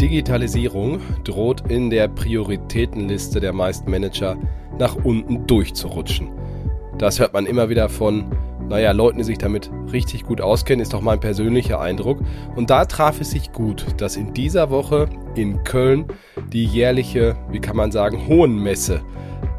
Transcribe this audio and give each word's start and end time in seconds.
Digitalisierung 0.00 1.00
droht 1.24 1.68
in 1.68 1.90
der 1.90 2.06
Prioritätenliste 2.06 3.40
der 3.40 3.52
meisten 3.52 3.90
Manager 3.90 4.36
nach 4.78 4.94
unten 4.94 5.46
durchzurutschen. 5.46 6.30
Das 6.98 7.18
hört 7.18 7.32
man 7.32 7.46
immer 7.46 7.68
wieder 7.68 7.88
von, 7.88 8.30
naja, 8.68 8.92
Leuten, 8.92 9.18
die 9.18 9.24
sich 9.24 9.38
damit 9.38 9.70
richtig 9.92 10.24
gut 10.24 10.40
auskennen, 10.40 10.82
ist 10.82 10.92
doch 10.92 11.00
mein 11.00 11.18
persönlicher 11.18 11.80
Eindruck. 11.80 12.20
Und 12.54 12.70
da 12.70 12.84
traf 12.84 13.20
es 13.20 13.32
sich 13.32 13.52
gut, 13.52 13.86
dass 13.96 14.16
in 14.16 14.34
dieser 14.34 14.70
Woche 14.70 15.08
in 15.34 15.64
Köln 15.64 16.06
die 16.52 16.64
jährliche, 16.64 17.36
wie 17.50 17.60
kann 17.60 17.76
man 17.76 17.90
sagen, 17.90 18.28
Hohenmesse 18.28 19.02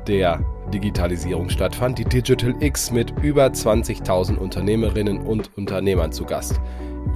der 0.07 0.39
Digitalisierung 0.73 1.49
stattfand, 1.49 1.97
die 1.97 2.05
Digital 2.05 2.55
X 2.61 2.91
mit 2.91 3.13
über 3.21 3.45
20.000 3.47 4.37
Unternehmerinnen 4.37 5.19
und 5.19 5.49
Unternehmern 5.57 6.11
zu 6.11 6.25
Gast. 6.25 6.61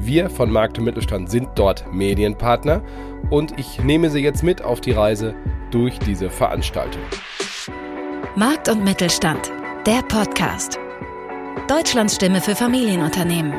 Wir 0.06 0.30
von 0.30 0.52
Markt 0.52 0.78
und 0.78 0.84
Mittelstand 0.84 1.32
sind 1.32 1.50
dort 1.56 1.86
Medienpartner 1.94 2.82
und 3.30 3.58
ich 3.58 3.82
nehme 3.82 4.10
Sie 4.10 4.20
jetzt 4.20 4.44
mit 4.44 4.62
auf 4.62 4.82
die 4.82 4.92
Reise 4.92 5.34
durch 5.72 5.98
diese 5.98 6.30
Veranstaltung. 6.30 7.02
Markt 8.36 8.68
und 8.68 8.84
Mittelstand, 8.84 9.50
der 9.86 10.02
Podcast. 10.02 10.78
Deutschlands 11.70 12.16
Stimme 12.16 12.42
für 12.42 12.54
Familienunternehmen. 12.54 13.54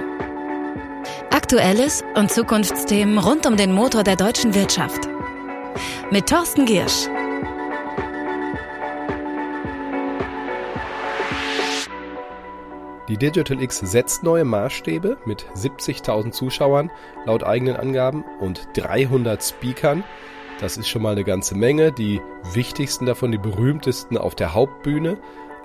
Aktuelles 1.30 2.04
und 2.14 2.30
Zukunftsthemen 2.30 3.16
rund 3.16 3.46
um 3.46 3.56
den 3.56 3.72
Motor 3.72 4.04
der 4.04 4.16
deutschen 4.16 4.54
Wirtschaft. 4.54 5.08
Mit 6.10 6.28
Thorsten 6.28 6.66
Giersch. 6.66 7.08
Die 13.14 13.30
Digital 13.30 13.62
X 13.62 13.78
setzt 13.78 14.24
neue 14.24 14.44
Maßstäbe 14.44 15.18
mit 15.24 15.46
70.000 15.54 16.32
Zuschauern 16.32 16.90
laut 17.26 17.44
eigenen 17.44 17.76
Angaben 17.76 18.24
und 18.40 18.66
300 18.74 19.40
Speakern. 19.40 20.02
Das 20.58 20.76
ist 20.76 20.88
schon 20.88 21.02
mal 21.02 21.12
eine 21.12 21.22
ganze 21.22 21.54
Menge. 21.54 21.92
Die 21.92 22.20
wichtigsten 22.54 23.06
davon, 23.06 23.30
die 23.30 23.38
berühmtesten 23.38 24.18
auf 24.18 24.34
der 24.34 24.52
Hauptbühne, 24.52 25.16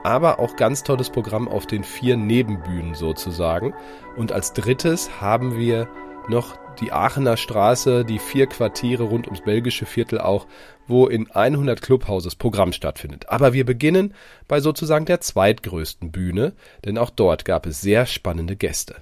aber 0.04 0.38
auch 0.38 0.58
ganz 0.58 0.84
tolles 0.84 1.10
Programm 1.10 1.48
auf 1.48 1.66
den 1.66 1.84
vier 1.84 2.18
Nebenbühnen 2.18 2.94
sozusagen. 2.94 3.73
Und 4.16 4.32
als 4.32 4.54
drittes 4.54 5.20
haben 5.20 5.58
wir 5.58 5.90
noch 6.28 6.56
die 6.82 6.92
Aachener 6.92 7.38
Straße, 7.38 8.06
die 8.06 8.20
vier 8.20 8.48
Quartiere 8.48 9.04
rund 9.04 9.28
ums 9.28 9.42
belgische 9.42 9.86
Viertel 9.86 10.20
auch, 10.20 10.48
wo 10.88 11.08
in 11.08 11.30
100 11.30 11.82
Clubhauses 11.82 12.36
Programm 12.36 12.74
stattfindet. 12.74 13.30
Aber 13.30 13.54
wir 13.54 13.66
beginnen 13.66 14.14
bei 14.48 14.60
sozusagen 14.60 15.06
der 15.06 15.22
zweitgrößten 15.22 16.12
Bühne, 16.12 16.54
denn 16.86 16.98
auch 16.98 17.10
dort 17.10 17.46
gab 17.46 17.66
es 17.66 17.82
sehr 17.82 18.06
spannende 18.06 18.56
Gäste. 18.56 18.96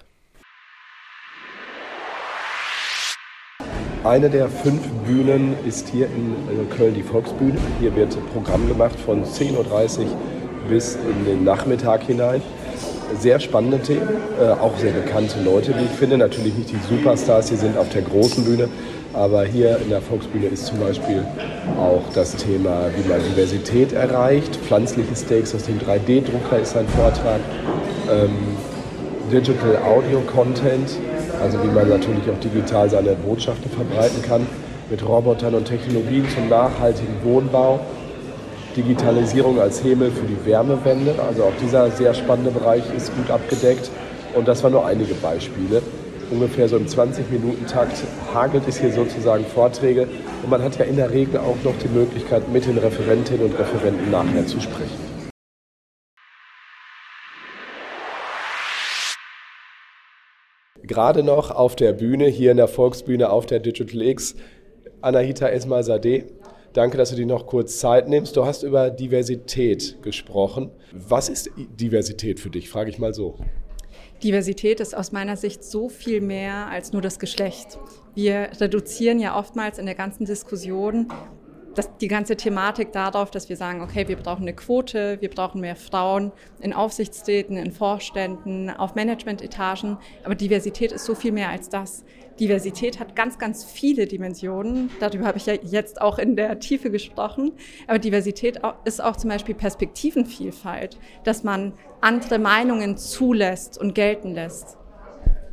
Eine 4.04 4.30
der 4.30 4.48
fünf 4.48 4.88
Bühnen 5.06 5.56
ist 5.66 5.90
hier 5.90 6.06
in 6.06 6.34
äh, 6.50 6.76
Köln 6.76 6.94
die 6.94 7.04
Volksbühne. 7.04 7.60
Hier 7.80 7.96
wird 7.96 8.18
Programm 8.32 8.68
gemacht 8.68 8.98
von 9.00 9.26
10.30 9.26 10.00
Uhr 10.00 10.08
bis 10.70 10.96
in 10.96 11.26
den 11.26 11.44
Nachmittag 11.44 12.04
hinein 12.04 12.42
sehr 13.20 13.40
spannende 13.40 13.80
Themen, 13.80 14.08
äh, 14.42 14.52
auch 14.52 14.78
sehr 14.78 14.92
bekannte 14.92 15.42
Leute, 15.44 15.74
wie 15.78 15.86
ich 15.86 15.92
finde. 15.92 16.18
Natürlich 16.18 16.56
nicht 16.56 16.72
die 16.72 16.80
Superstars, 16.90 17.48
die 17.48 17.56
sind 17.56 17.78
auf 17.78 17.90
der 17.90 18.02
großen 18.02 18.44
Bühne, 18.44 18.70
aber 19.14 19.46
hier 19.46 19.80
in 19.82 19.90
der 19.90 20.02
Volksbühne 20.02 20.48
ist 20.48 20.66
zum 20.66 20.80
Beispiel 20.80 21.26
auch 21.80 22.04
das 22.14 22.36
Thema, 22.36 22.86
wie 22.96 23.08
man 23.08 23.20
Diversität 23.24 23.94
erreicht. 23.94 24.56
Pflanzliche 24.56 25.16
Steaks 25.16 25.56
aus 25.56 25.64
dem 25.64 25.80
3D-Drucker 25.80 26.60
ist 26.60 26.76
ein 26.76 26.88
Vortrag. 26.88 27.40
Ähm, 28.12 28.58
Digital 29.32 29.78
Audio 29.84 30.22
Content, 30.22 30.90
also 31.42 31.62
wie 31.62 31.68
man 31.68 31.90
natürlich 31.90 32.24
auch 32.32 32.40
digital 32.40 32.90
seine 32.90 33.12
Botschaften 33.14 33.70
verbreiten 33.70 34.22
kann, 34.22 34.48
mit 34.90 35.06
Robotern 35.06 35.54
und 35.56 35.66
Technologien 35.66 36.26
zum 36.30 36.48
nachhaltigen 36.48 37.14
Wohnbau. 37.24 37.82
Digitalisierung 38.78 39.60
als 39.60 39.84
Hebel 39.84 40.12
für 40.12 40.26
die 40.26 40.46
Wärmewende. 40.46 41.16
Also 41.28 41.44
auch 41.44 41.54
dieser 41.60 41.90
sehr 41.92 42.14
spannende 42.14 42.52
Bereich 42.52 42.84
ist 42.96 43.14
gut 43.16 43.30
abgedeckt. 43.32 43.90
Und 44.36 44.48
das 44.48 44.64
waren 44.64 44.74
nur 44.74 44.86
einige 44.86 45.16
Beispiele. 45.16 45.82
Ungefähr 46.30 46.70
so 46.70 46.78
im 46.78 46.86
20-Minuten-Takt 46.86 48.04
hagelt 48.34 48.64
es 48.68 48.80
hier 48.80 48.92
sozusagen 48.92 49.46
Vorträge. 49.46 50.08
Und 50.44 50.50
man 50.52 50.62
hat 50.62 50.78
ja 50.78 50.86
in 50.86 50.96
der 50.96 51.12
Regel 51.12 51.38
auch 51.40 51.58
noch 51.64 51.76
die 51.80 51.88
Möglichkeit, 51.88 52.48
mit 52.50 52.68
den 52.68 52.78
Referentinnen 52.78 53.46
und 53.46 53.58
Referenten 53.58 54.12
nachher 54.12 54.46
zu 54.46 54.62
sprechen. 54.62 55.08
Gerade 60.84 61.24
noch 61.24 61.52
auf 61.52 61.76
der 61.76 61.94
Bühne, 61.94 62.28
hier 62.28 62.52
in 62.52 62.58
der 62.58 62.68
Volksbühne 62.68 63.30
auf 63.30 63.46
der 63.46 63.60
Digital 63.60 64.04
X, 64.04 64.36
Anahita 65.02 65.48
Esma 65.48 65.84
Sadeh, 65.84 66.26
Danke, 66.78 66.96
dass 66.96 67.10
du 67.10 67.16
dir 67.16 67.26
noch 67.26 67.48
kurz 67.48 67.80
Zeit 67.80 68.08
nimmst. 68.08 68.38
Du 68.38 68.46
hast 68.46 68.62
über 68.62 68.92
Diversität 68.92 69.98
gesprochen. 70.04 70.70
Was 70.92 71.28
ist 71.28 71.50
Diversität 71.58 72.40
für 72.40 72.52
dich? 72.52 72.70
Frage 72.70 72.92
ich 72.92 73.00
mal 73.00 73.16
so. 73.16 73.34
Diversität 74.22 74.80
ist 74.80 74.96
aus 74.96 75.12
meiner 75.12 75.38
Sicht 75.38 75.64
so 75.64 75.90
viel 75.90 76.22
mehr 76.22 76.68
als 76.68 76.94
nur 76.94 77.02
das 77.02 77.18
Geschlecht. 77.18 77.80
Wir 78.14 78.52
reduzieren 78.62 79.20
ja 79.20 79.36
oftmals 79.40 79.80
in 79.80 79.88
der 79.88 79.96
ganzen 79.96 80.26
Diskussion 80.26 81.08
das, 81.78 81.98
die 81.98 82.08
ganze 82.08 82.36
Thematik 82.36 82.92
darauf, 82.92 83.32
dass 83.32 83.50
wir 83.50 83.56
sagen, 83.56 83.82
okay, 83.82 84.08
wir 84.08 84.16
brauchen 84.16 84.44
eine 84.44 84.54
Quote, 84.54 85.18
wir 85.20 85.30
brauchen 85.30 85.62
mehr 85.62 85.76
Frauen 85.76 86.32
in 86.60 86.74
Aufsichtsräten, 86.74 87.58
in 87.58 87.72
Vorständen, 87.72 88.70
auf 88.70 88.96
Managementetagen. 88.96 89.98
Aber 90.24 90.36
Diversität 90.36 90.92
ist 90.92 91.06
so 91.06 91.16
viel 91.16 91.32
mehr 91.32 91.50
als 91.50 91.70
das. 91.70 92.04
Diversität 92.40 93.00
hat 93.00 93.16
ganz, 93.16 93.40
ganz 93.40 93.64
viele 93.64 94.06
Dimensionen. 94.06 94.90
Darüber 95.00 95.26
habe 95.26 95.38
ich 95.38 95.46
ja 95.46 95.54
jetzt 95.54 96.02
auch 96.02 96.20
in 96.20 96.36
der 96.36 96.60
Tiefe 96.60 96.92
gesprochen. 96.92 97.54
Aber 97.88 98.00
Diversität 98.00 98.62
ist 98.86 99.04
auch 99.04 99.16
zum 99.16 99.30
Beispiel 99.30 99.56
Perspektivenvielfalt, 99.56 100.98
dass 101.24 101.44
man 101.44 101.74
andere 102.02 102.40
Meinungen 102.40 102.98
zulässt 102.98 103.80
und 103.80 103.96
gelten 103.96 104.34
lässt. 104.34 104.78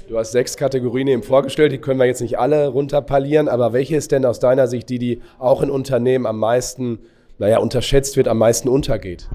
Du 0.08 0.18
hast 0.18 0.32
sechs 0.32 0.58
Kategorien 0.58 1.08
eben 1.08 1.22
vorgestellt, 1.22 1.72
die 1.72 1.78
können 1.78 1.98
wir 1.98 2.04
jetzt 2.04 2.20
nicht 2.20 2.38
alle 2.38 2.68
runterpalieren, 2.68 3.48
aber 3.48 3.72
welche 3.72 3.96
ist 3.96 4.12
denn 4.12 4.26
aus 4.26 4.38
deiner 4.38 4.66
Sicht 4.68 4.90
die, 4.90 4.98
die 4.98 5.22
auch 5.38 5.62
in 5.62 5.70
Unternehmen 5.70 6.26
am 6.26 6.38
meisten, 6.38 6.98
naja, 7.38 7.58
unterschätzt 7.58 8.18
wird, 8.18 8.28
am 8.28 8.36
meisten 8.36 8.68
untergeht? 8.68 9.30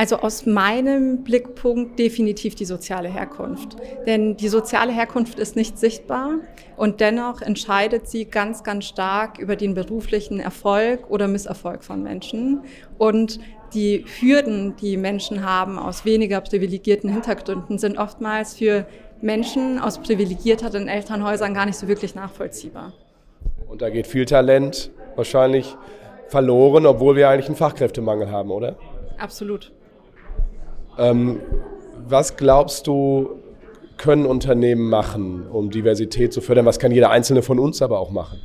Also 0.00 0.16
aus 0.16 0.46
meinem 0.46 1.24
Blickpunkt 1.24 1.98
definitiv 1.98 2.54
die 2.54 2.64
soziale 2.64 3.10
Herkunft. 3.10 3.76
Denn 4.06 4.34
die 4.34 4.48
soziale 4.48 4.92
Herkunft 4.92 5.38
ist 5.38 5.56
nicht 5.56 5.78
sichtbar 5.78 6.36
und 6.78 7.00
dennoch 7.00 7.42
entscheidet 7.42 8.08
sie 8.08 8.24
ganz, 8.24 8.62
ganz 8.62 8.86
stark 8.86 9.36
über 9.38 9.56
den 9.56 9.74
beruflichen 9.74 10.40
Erfolg 10.40 11.10
oder 11.10 11.28
Misserfolg 11.28 11.84
von 11.84 12.02
Menschen. 12.02 12.62
Und 12.96 13.40
die 13.74 14.06
Hürden, 14.20 14.74
die 14.76 14.96
Menschen 14.96 15.44
haben 15.44 15.78
aus 15.78 16.06
weniger 16.06 16.40
privilegierten 16.40 17.10
Hintergründen, 17.10 17.76
sind 17.76 17.98
oftmals 17.98 18.54
für 18.54 18.86
Menschen 19.20 19.78
aus 19.78 19.98
privilegierteren 19.98 20.88
Elternhäusern 20.88 21.52
gar 21.52 21.66
nicht 21.66 21.76
so 21.76 21.88
wirklich 21.88 22.14
nachvollziehbar. 22.14 22.94
Und 23.68 23.82
da 23.82 23.90
geht 23.90 24.06
viel 24.06 24.24
Talent 24.24 24.90
wahrscheinlich 25.14 25.76
verloren, 26.28 26.86
obwohl 26.86 27.16
wir 27.16 27.28
eigentlich 27.28 27.48
einen 27.48 27.56
Fachkräftemangel 27.56 28.30
haben, 28.30 28.50
oder? 28.50 28.76
Absolut. 29.18 29.72
Ähm, 30.98 31.40
was 32.08 32.36
glaubst 32.36 32.86
du, 32.86 33.40
können 33.96 34.24
Unternehmen 34.24 34.88
machen, 34.88 35.46
um 35.46 35.70
Diversität 35.70 36.32
zu 36.32 36.40
fördern? 36.40 36.64
Was 36.64 36.78
kann 36.78 36.90
jeder 36.90 37.10
Einzelne 37.10 37.42
von 37.42 37.58
uns 37.58 37.82
aber 37.82 38.00
auch 38.00 38.10
machen? 38.10 38.40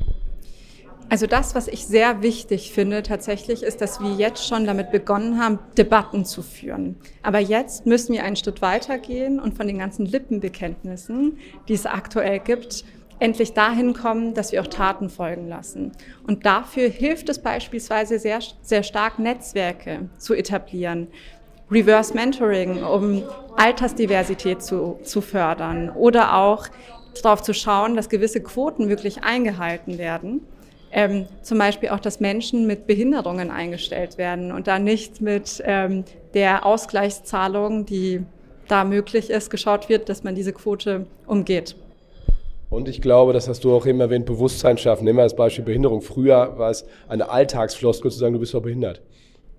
Also 1.07 1.27
das, 1.27 1.55
was 1.55 1.67
ich 1.67 1.85
sehr 1.85 2.23
wichtig 2.23 2.71
finde 2.71 3.03
tatsächlich, 3.03 3.63
ist, 3.63 3.79
dass 3.79 4.01
wir 4.01 4.11
jetzt 4.15 4.47
schon 4.47 4.65
damit 4.65 4.91
begonnen 4.91 5.39
haben, 5.39 5.59
Debatten 5.77 6.25
zu 6.25 6.41
führen. 6.41 6.97
Aber 7.21 7.39
jetzt 7.39 7.85
müssen 7.85 8.13
wir 8.13 8.23
einen 8.23 8.35
Schritt 8.35 8.61
weitergehen 8.61 9.39
und 9.39 9.55
von 9.55 9.67
den 9.67 9.77
ganzen 9.77 10.05
Lippenbekenntnissen, 10.05 11.37
die 11.67 11.73
es 11.73 11.85
aktuell 11.85 12.39
gibt, 12.39 12.83
endlich 13.19 13.53
dahin 13.53 13.93
kommen, 13.93 14.33
dass 14.33 14.51
wir 14.51 14.61
auch 14.61 14.67
Taten 14.67 15.09
folgen 15.09 15.47
lassen. 15.47 15.91
Und 16.27 16.45
dafür 16.45 16.89
hilft 16.89 17.29
es 17.29 17.39
beispielsweise 17.39 18.19
sehr, 18.19 18.39
sehr 18.61 18.83
stark, 18.83 19.19
Netzwerke 19.19 20.09
zu 20.17 20.33
etablieren. 20.33 21.07
Reverse 21.71 22.13
Mentoring, 22.13 22.83
um 22.83 23.23
Altersdiversität 23.57 24.61
zu, 24.61 24.99
zu 25.03 25.21
fördern 25.21 25.89
oder 25.89 26.37
auch 26.37 26.67
darauf 27.21 27.41
zu 27.41 27.53
schauen, 27.53 27.95
dass 27.95 28.09
gewisse 28.09 28.41
Quoten 28.41 28.89
wirklich 28.89 29.23
eingehalten 29.23 29.97
werden 29.97 30.41
ähm, 30.95 31.27
zum 31.41 31.57
Beispiel 31.57 31.89
auch, 31.89 31.99
dass 31.99 32.21
Menschen 32.21 32.65
mit 32.67 32.87
Behinderungen 32.87 33.51
eingestellt 33.51 34.17
werden 34.17 34.53
und 34.53 34.67
da 34.67 34.79
nicht 34.79 35.19
mit 35.19 35.61
ähm, 35.65 36.05
der 36.33 36.65
Ausgleichszahlung, 36.65 37.85
die 37.85 38.21
da 38.69 38.85
möglich 38.85 39.29
ist, 39.29 39.49
geschaut 39.49 39.89
wird, 39.89 40.07
dass 40.07 40.23
man 40.23 40.35
diese 40.35 40.53
Quote 40.53 41.05
umgeht. 41.27 41.75
Und 42.69 42.87
ich 42.87 43.01
glaube, 43.01 43.33
das 43.33 43.49
hast 43.49 43.65
du 43.65 43.75
auch 43.75 43.85
eben 43.85 43.99
erwähnt, 43.99 44.25
Bewusstsein 44.25 44.77
schaffen. 44.77 45.03
Nehmen 45.03 45.19
wir 45.19 45.23
als 45.23 45.35
Beispiel 45.35 45.65
Behinderung. 45.65 46.01
Früher 46.01 46.57
war 46.57 46.71
es 46.71 46.85
eine 47.09 47.29
Alltagsfloskel 47.29 48.09
zu 48.09 48.17
sagen, 48.17 48.33
du 48.33 48.39
bist 48.39 48.53
doch 48.53 48.61
behindert. 48.61 49.01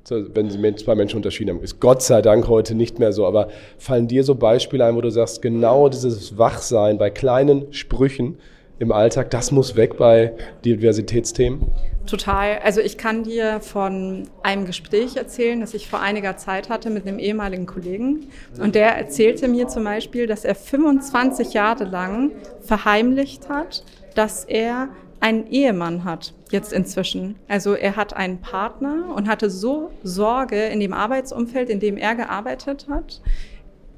Wenn 0.09 0.51
sie 0.51 0.77
zwei 0.77 0.95
Menschen 0.95 1.17
unterschieden 1.17 1.51
haben. 1.51 1.63
Ist 1.63 1.81
Gott 1.81 2.03
sei 2.03 2.23
Dank 2.23 2.49
heute 2.49 2.75
nicht 2.75 2.99
mehr 2.99 3.13
so. 3.13 3.27
Aber 3.27 3.49
fallen 3.79 4.09
dir 4.09 4.25
so 4.25 4.35
Beispiele 4.35 4.85
ein, 4.85 4.97
wo 4.97 5.01
du 5.01 5.11
sagst, 5.11 5.43
genau 5.43 5.89
dieses 5.89 6.39
Wachsein 6.39 6.99
bei 6.99 7.11
kleinen 7.11 7.73
Sprüchen 7.73 8.39
im 8.79 8.93
Alltag. 8.93 9.31
Das 9.31 9.51
muss 9.51 9.77
weg 9.77 9.97
bei 9.97 10.35
Diversitätsthemen. 10.65 11.73
Total. 12.07 12.59
Also 12.63 12.81
ich 12.81 12.99
kann 12.99 13.25
dir 13.25 13.61
von 13.61 14.29
einem 14.43 14.65
Gespräch 14.65 15.17
erzählen, 15.17 15.61
das 15.61 15.75
ich 15.75 15.89
vor 15.89 16.01
einiger 16.01 16.37
Zeit 16.37 16.69
hatte 16.69 16.91
mit 16.91 17.07
einem 17.07 17.19
ehemaligen 17.19 17.67
Kollegen. 17.67 18.29
Und 18.61 18.75
der 18.75 18.97
erzählte 18.97 19.49
mir 19.49 19.67
zum 19.67 19.85
Beispiel, 19.85 20.27
dass 20.27 20.45
er 20.45 20.55
25 20.55 21.53
Jahre 21.53 21.85
lang 21.85 22.33
verheimlicht 22.61 23.49
hat, 23.49 23.83
dass 24.15 24.45
er 24.45 24.89
einen 25.21 25.47
Ehemann 25.47 26.05
hat, 26.05 26.35
jetzt 26.51 26.73
inzwischen. 26.73 27.37
Also 27.49 27.75
er 27.75 27.97
hat 27.97 28.15
einen 28.15 28.41
Partner 28.41 29.15
und 29.15 29.29
hatte 29.29 29.51
so 29.51 29.91
Sorge 30.03 30.67
in 30.67 30.81
dem 30.81 30.93
Arbeitsumfeld, 30.93 31.71
in 31.71 31.81
dem 31.81 31.97
er 31.97 32.15
gearbeitet 32.15 32.87
hat, 32.89 33.21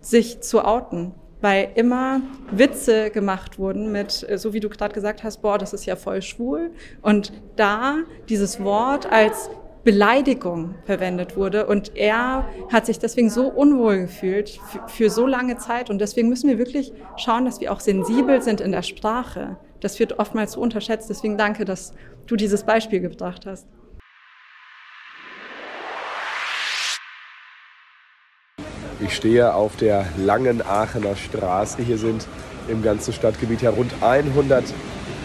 sich 0.00 0.40
zu 0.40 0.64
outen 0.64 1.12
weil 1.40 1.70
immer 1.76 2.20
Witze 2.50 3.10
gemacht 3.10 3.58
wurden 3.58 3.92
mit, 3.92 4.28
äh, 4.28 4.38
so 4.38 4.52
wie 4.52 4.60
du 4.60 4.68
gerade 4.68 4.94
gesagt 4.94 5.22
hast, 5.22 5.42
boah, 5.42 5.58
das 5.58 5.72
ist 5.72 5.86
ja 5.86 5.96
voll 5.96 6.22
schwul. 6.22 6.70
Und 7.02 7.32
da 7.56 7.98
dieses 8.28 8.62
Wort 8.62 9.10
als 9.10 9.50
Beleidigung 9.84 10.74
verwendet 10.84 11.36
wurde 11.36 11.66
und 11.66 11.96
er 11.96 12.44
hat 12.70 12.84
sich 12.84 12.98
deswegen 12.98 13.30
so 13.30 13.48
unwohl 13.48 14.00
gefühlt 14.00 14.60
für, 14.88 15.08
so 15.08 15.26
lange 15.26 15.56
Zeit 15.56 15.88
und 15.88 15.98
deswegen 16.00 16.28
müssen 16.28 16.48
wir 16.50 16.58
wirklich 16.58 16.92
schauen, 17.16 17.44
dass 17.44 17.60
wir 17.60 17.72
auch 17.72 17.80
sensibel 17.80 18.42
sind 18.42 18.60
in 18.60 18.72
der 18.72 18.82
Sprache. 18.82 19.56
Das 19.80 19.98
wird 20.00 20.18
oftmals 20.18 20.52
so 20.52 20.60
unterschätzt. 20.60 21.08
Deswegen 21.08 21.36
danke, 21.36 21.64
dass 21.64 21.92
du 22.26 22.36
dieses 22.36 22.64
Beispiel 22.64 23.00
gebracht 23.00 23.46
hast. 23.46 23.66
Ich 29.00 29.14
stehe 29.14 29.54
auf 29.54 29.76
der 29.76 30.06
langen 30.16 30.60
Aachener 30.60 31.14
Straße. 31.14 31.82
Hier 31.82 31.98
sind 31.98 32.26
im 32.66 32.82
ganzen 32.82 33.12
Stadtgebiet 33.12 33.62
ja 33.62 33.70
rund 33.70 33.92
100 34.00 34.64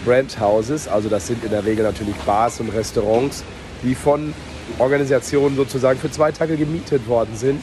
Brandhouses. 0.04 0.86
Also 0.86 1.08
das 1.08 1.26
sind 1.26 1.42
in 1.44 1.50
der 1.50 1.64
Regel 1.64 1.84
natürlich 1.84 2.14
Bars 2.18 2.60
und 2.60 2.68
Restaurants, 2.68 3.42
die 3.82 3.96
von 3.96 4.32
Organisationen 4.78 5.56
sozusagen 5.56 5.98
für 5.98 6.10
zwei 6.10 6.30
Tage 6.30 6.56
gemietet 6.56 7.08
worden 7.08 7.34
sind, 7.34 7.62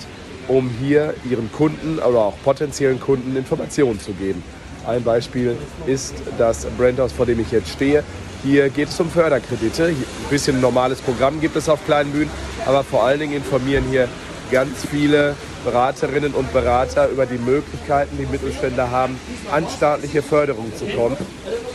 um 0.50 0.70
hier 0.70 1.14
ihren 1.30 1.52
Kunden 1.52 2.00
oder 2.00 2.20
auch 2.20 2.36
potenziellen 2.44 3.00
Kunden 3.00 3.36
Informationen 3.38 4.00
zu 4.00 4.12
geben. 4.12 4.44
Ein 4.86 5.04
Beispiel 5.04 5.56
ist 5.86 6.16
das 6.38 6.66
Brandhaus, 6.78 7.12
vor 7.12 7.26
dem 7.26 7.40
ich 7.40 7.52
jetzt 7.52 7.70
stehe. 7.70 8.04
Hier 8.44 8.70
geht 8.70 8.90
es 8.90 9.00
um 9.00 9.10
Förderkredite. 9.10 9.88
Ein 9.88 9.96
bisschen 10.30 10.60
normales 10.60 11.00
Programm 11.02 11.40
gibt 11.40 11.56
es 11.56 11.70
auf 11.70 11.86
kleinen 11.86 12.12
Bühnen, 12.12 12.32
aber 12.66 12.84
vor 12.84 13.04
allen 13.04 13.20
Dingen 13.20 13.34
informieren 13.34 13.84
hier 13.90 14.08
ganz 14.52 14.86
viele 14.90 15.36
Beraterinnen 15.64 16.34
und 16.34 16.52
Berater 16.52 17.10
über 17.10 17.28
die 17.28 17.38
Möglichkeiten, 17.38 18.18
die 18.18 18.26
Mittelständler 18.26 18.90
haben, 18.90 19.20
an 19.52 19.68
staatliche 19.70 20.24
Förderung 20.24 20.72
zu 20.76 20.86
kommen. 20.86 21.18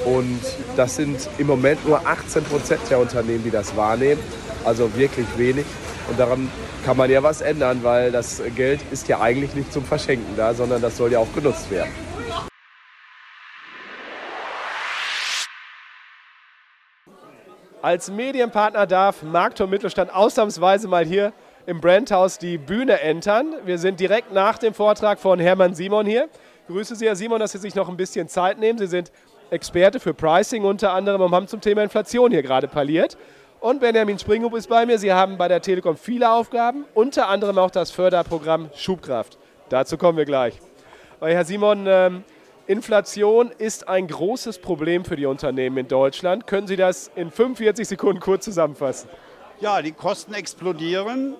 Und 0.04 0.40
das 0.76 0.96
sind 0.96 1.28
im 1.38 1.46
Moment 1.46 1.86
nur 1.86 2.04
18 2.06 2.42
Prozent 2.44 2.80
der 2.90 2.98
Unternehmen, 2.98 3.44
die 3.44 3.50
das 3.50 3.76
wahrnehmen. 3.76 4.20
Also 4.64 4.92
wirklich 4.96 5.26
wenig. 5.36 5.64
Und 6.10 6.18
daran 6.18 6.50
kann 6.84 6.96
man 6.96 7.10
ja 7.10 7.22
was 7.22 7.40
ändern, 7.40 7.80
weil 7.82 8.10
das 8.10 8.42
Geld 8.56 8.80
ist 8.90 9.06
ja 9.08 9.20
eigentlich 9.20 9.54
nicht 9.54 9.72
zum 9.72 9.84
Verschenken 9.84 10.36
da, 10.36 10.52
sondern 10.54 10.82
das 10.82 10.96
soll 10.96 11.12
ja 11.12 11.20
auch 11.20 11.32
genutzt 11.34 11.70
werden. 11.70 12.05
Als 17.86 18.10
Medienpartner 18.10 18.84
darf 18.84 19.22
Marktor 19.22 19.68
Mittelstand 19.68 20.12
ausnahmsweise 20.12 20.88
mal 20.88 21.04
hier 21.04 21.32
im 21.66 21.80
Brandhaus 21.80 22.36
die 22.36 22.58
Bühne 22.58 23.00
entern. 23.00 23.54
Wir 23.64 23.78
sind 23.78 24.00
direkt 24.00 24.32
nach 24.32 24.58
dem 24.58 24.74
Vortrag 24.74 25.20
von 25.20 25.38
Hermann 25.38 25.72
Simon 25.72 26.04
hier. 26.04 26.28
Ich 26.62 26.74
grüße 26.74 26.96
Sie, 26.96 27.06
Herr 27.06 27.14
Simon, 27.14 27.38
dass 27.38 27.52
Sie 27.52 27.58
sich 27.58 27.76
noch 27.76 27.88
ein 27.88 27.96
bisschen 27.96 28.26
Zeit 28.26 28.58
nehmen. 28.58 28.76
Sie 28.76 28.88
sind 28.88 29.12
Experte 29.50 30.00
für 30.00 30.14
Pricing 30.14 30.64
unter 30.64 30.94
anderem 30.94 31.20
und 31.20 31.30
haben 31.30 31.46
zum 31.46 31.60
Thema 31.60 31.84
Inflation 31.84 32.32
hier 32.32 32.42
gerade 32.42 32.66
parliert. 32.66 33.16
Und 33.60 33.78
Benjamin 33.78 34.18
Springhup 34.18 34.56
ist 34.56 34.68
bei 34.68 34.84
mir. 34.84 34.98
Sie 34.98 35.12
haben 35.12 35.38
bei 35.38 35.46
der 35.46 35.62
Telekom 35.62 35.96
viele 35.96 36.32
Aufgaben, 36.32 36.86
unter 36.92 37.28
anderem 37.28 37.56
auch 37.56 37.70
das 37.70 37.92
Förderprogramm 37.92 38.68
Schubkraft. 38.74 39.38
Dazu 39.68 39.96
kommen 39.96 40.18
wir 40.18 40.24
gleich. 40.24 40.58
Herr 41.20 41.44
Simon, 41.44 41.86
ähm, 41.86 42.24
Inflation 42.66 43.52
ist 43.58 43.88
ein 43.88 44.08
großes 44.08 44.58
Problem 44.58 45.04
für 45.04 45.16
die 45.16 45.26
Unternehmen 45.26 45.78
in 45.78 45.88
Deutschland. 45.88 46.46
Können 46.46 46.66
Sie 46.66 46.76
das 46.76 47.10
in 47.14 47.30
45 47.30 47.86
Sekunden 47.86 48.20
kurz 48.20 48.44
zusammenfassen? 48.44 49.08
Ja, 49.60 49.80
die 49.82 49.92
Kosten 49.92 50.34
explodieren 50.34 51.36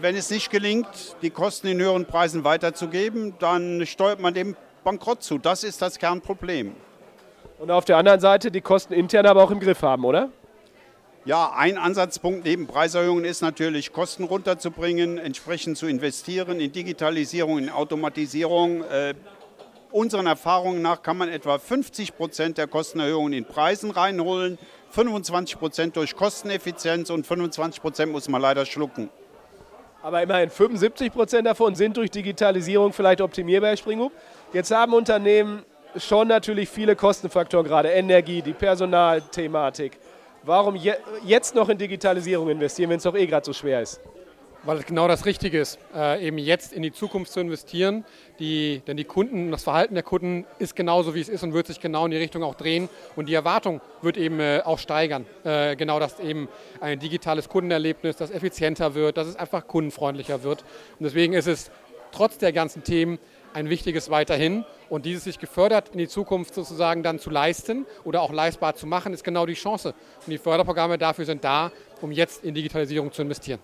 wenn 0.00 0.16
es 0.16 0.30
nicht 0.30 0.50
gelingt, 0.50 1.16
die 1.22 1.30
Kosten 1.30 1.68
in 1.68 1.80
höheren 1.80 2.06
Preisen 2.06 2.44
weiterzugeben, 2.44 3.34
dann 3.38 3.86
steuert 3.86 4.20
man 4.20 4.34
dem 4.34 4.56
Bankrott 4.82 5.22
zu. 5.22 5.38
Das 5.38 5.64
ist 5.64 5.80
das 5.82 5.98
Kernproblem. 5.98 6.74
Und 7.58 7.70
auf 7.70 7.84
der 7.84 7.96
anderen 7.96 8.20
Seite 8.20 8.50
die 8.50 8.60
Kosten 8.60 8.92
intern 8.92 9.26
aber 9.26 9.42
auch 9.42 9.50
im 9.50 9.60
Griff 9.60 9.82
haben, 9.82 10.04
oder? 10.04 10.30
Ja, 11.24 11.52
ein 11.56 11.78
Ansatzpunkt 11.78 12.44
neben 12.44 12.66
Preiserhöhungen 12.66 13.24
ist 13.24 13.40
natürlich, 13.40 13.92
Kosten 13.92 14.24
runterzubringen, 14.24 15.16
entsprechend 15.16 15.78
zu 15.78 15.86
investieren 15.86 16.60
in 16.60 16.70
Digitalisierung, 16.70 17.58
in 17.58 17.70
Automatisierung. 17.70 18.84
Unseren 19.94 20.26
Erfahrungen 20.26 20.82
nach 20.82 21.02
kann 21.02 21.18
man 21.18 21.28
etwa 21.28 21.56
50 21.56 22.16
Prozent 22.16 22.58
der 22.58 22.66
Kostenerhöhungen 22.66 23.32
in 23.32 23.44
Preisen 23.44 23.92
reinholen, 23.92 24.58
25 24.90 25.56
Prozent 25.56 25.94
durch 25.94 26.16
Kosteneffizienz 26.16 27.10
und 27.10 27.24
25 27.24 27.80
Prozent 27.80 28.10
muss 28.10 28.28
man 28.28 28.42
leider 28.42 28.66
schlucken. 28.66 29.08
Aber 30.02 30.20
immerhin 30.20 30.50
75 30.50 31.12
Prozent 31.12 31.46
davon 31.46 31.76
sind 31.76 31.96
durch 31.96 32.10
Digitalisierung 32.10 32.92
vielleicht 32.92 33.20
optimierbar, 33.20 33.70
Herr 33.70 33.76
Springhup. 33.76 34.10
Jetzt 34.52 34.72
haben 34.72 34.94
Unternehmen 34.94 35.62
schon 35.96 36.26
natürlich 36.26 36.68
viele 36.68 36.96
Kostenfaktoren, 36.96 37.64
gerade 37.64 37.90
Energie, 37.90 38.42
die 38.42 38.52
Personalthematik. 38.52 39.96
Warum 40.42 40.74
je, 40.74 40.94
jetzt 41.24 41.54
noch 41.54 41.68
in 41.68 41.78
Digitalisierung 41.78 42.48
investieren, 42.48 42.90
wenn 42.90 42.96
es 42.96 43.04
doch 43.04 43.14
eh 43.14 43.26
gerade 43.26 43.46
so 43.46 43.52
schwer 43.52 43.82
ist? 43.82 44.00
Weil 44.64 44.78
es 44.78 44.86
genau 44.86 45.06
das 45.08 45.26
Richtige 45.26 45.60
ist, 45.60 45.78
äh, 45.94 46.26
eben 46.26 46.38
jetzt 46.38 46.72
in 46.72 46.82
die 46.82 46.90
Zukunft 46.90 47.30
zu 47.30 47.40
investieren. 47.40 48.04
Die, 48.40 48.82
denn 48.86 48.96
die 48.96 49.04
Kunden, 49.04 49.52
das 49.52 49.62
Verhalten 49.62 49.94
der 49.94 50.02
Kunden 50.02 50.44
ist 50.58 50.74
genauso, 50.74 51.14
wie 51.14 51.20
es 51.20 51.28
ist 51.28 51.44
und 51.44 51.52
wird 51.52 51.68
sich 51.68 51.80
genau 51.80 52.04
in 52.04 52.10
die 52.10 52.16
Richtung 52.16 52.42
auch 52.42 52.56
drehen. 52.56 52.88
Und 53.14 53.28
die 53.28 53.34
Erwartung 53.34 53.80
wird 54.02 54.16
eben 54.16 54.40
äh, 54.40 54.60
auch 54.64 54.78
steigern. 54.78 55.24
Äh, 55.44 55.76
genau, 55.76 56.00
dass 56.00 56.18
eben 56.18 56.48
ein 56.80 56.98
digitales 56.98 57.48
Kundenerlebnis, 57.48 58.16
das 58.16 58.30
effizienter 58.30 58.94
wird, 58.94 59.16
dass 59.16 59.28
es 59.28 59.36
einfach 59.36 59.66
kundenfreundlicher 59.68 60.42
wird. 60.42 60.62
Und 60.98 61.04
deswegen 61.04 61.34
ist 61.34 61.46
es 61.46 61.70
trotz 62.10 62.38
der 62.38 62.52
ganzen 62.52 62.82
Themen 62.82 63.18
ein 63.54 63.70
wichtiges 63.70 64.10
weiterhin. 64.10 64.64
Und 64.88 65.06
dieses 65.06 65.24
sich 65.24 65.38
gefördert 65.38 65.90
in 65.90 65.98
die 65.98 66.08
Zukunft 66.08 66.54
sozusagen 66.54 67.02
dann 67.02 67.18
zu 67.18 67.30
leisten 67.30 67.86
oder 68.04 68.20
auch 68.22 68.32
leistbar 68.32 68.74
zu 68.74 68.86
machen, 68.86 69.14
ist 69.14 69.24
genau 69.24 69.46
die 69.46 69.54
Chance. 69.54 69.94
Und 70.26 70.30
die 70.30 70.38
Förderprogramme 70.38 70.98
dafür 70.98 71.24
sind 71.24 71.44
da, 71.44 71.72
um 72.00 72.12
jetzt 72.12 72.44
in 72.44 72.54
Digitalisierung 72.54 73.12
zu 73.12 73.22
investieren. 73.22 73.60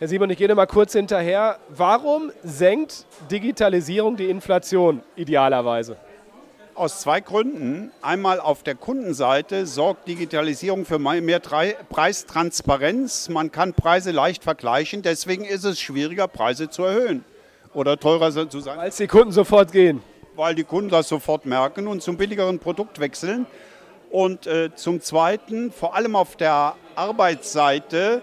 Herr 0.00 0.06
Simon, 0.06 0.30
ich 0.30 0.38
gehe 0.38 0.46
noch 0.46 0.54
mal 0.54 0.66
kurz 0.66 0.92
hinterher. 0.92 1.58
Warum 1.70 2.30
senkt 2.44 3.04
Digitalisierung 3.32 4.16
die 4.16 4.30
Inflation 4.30 5.02
idealerweise? 5.16 5.96
Aus 6.76 7.00
zwei 7.00 7.20
Gründen. 7.20 7.90
Einmal 8.00 8.38
auf 8.38 8.62
der 8.62 8.76
Kundenseite 8.76 9.66
sorgt 9.66 10.06
Digitalisierung 10.06 10.84
für 10.84 11.00
mehr 11.00 11.40
Preistransparenz. 11.40 13.28
Man 13.28 13.50
kann 13.50 13.74
Preise 13.74 14.12
leicht 14.12 14.44
vergleichen. 14.44 15.02
Deswegen 15.02 15.44
ist 15.44 15.64
es 15.64 15.80
schwieriger, 15.80 16.28
Preise 16.28 16.70
zu 16.70 16.84
erhöhen 16.84 17.24
oder 17.74 17.98
teurer 17.98 18.30
zu 18.30 18.60
sein. 18.60 18.78
Als 18.78 18.98
die 18.98 19.08
Kunden 19.08 19.32
sofort 19.32 19.72
gehen. 19.72 20.00
Weil 20.36 20.54
die 20.54 20.62
Kunden 20.62 20.90
das 20.90 21.08
sofort 21.08 21.44
merken 21.44 21.88
und 21.88 22.04
zum 22.04 22.16
billigeren 22.16 22.60
Produkt 22.60 23.00
wechseln. 23.00 23.46
Und 24.10 24.46
äh, 24.46 24.72
zum 24.76 25.00
Zweiten, 25.00 25.72
vor 25.72 25.96
allem 25.96 26.14
auf 26.14 26.36
der 26.36 26.76
Arbeitsseite, 26.94 28.22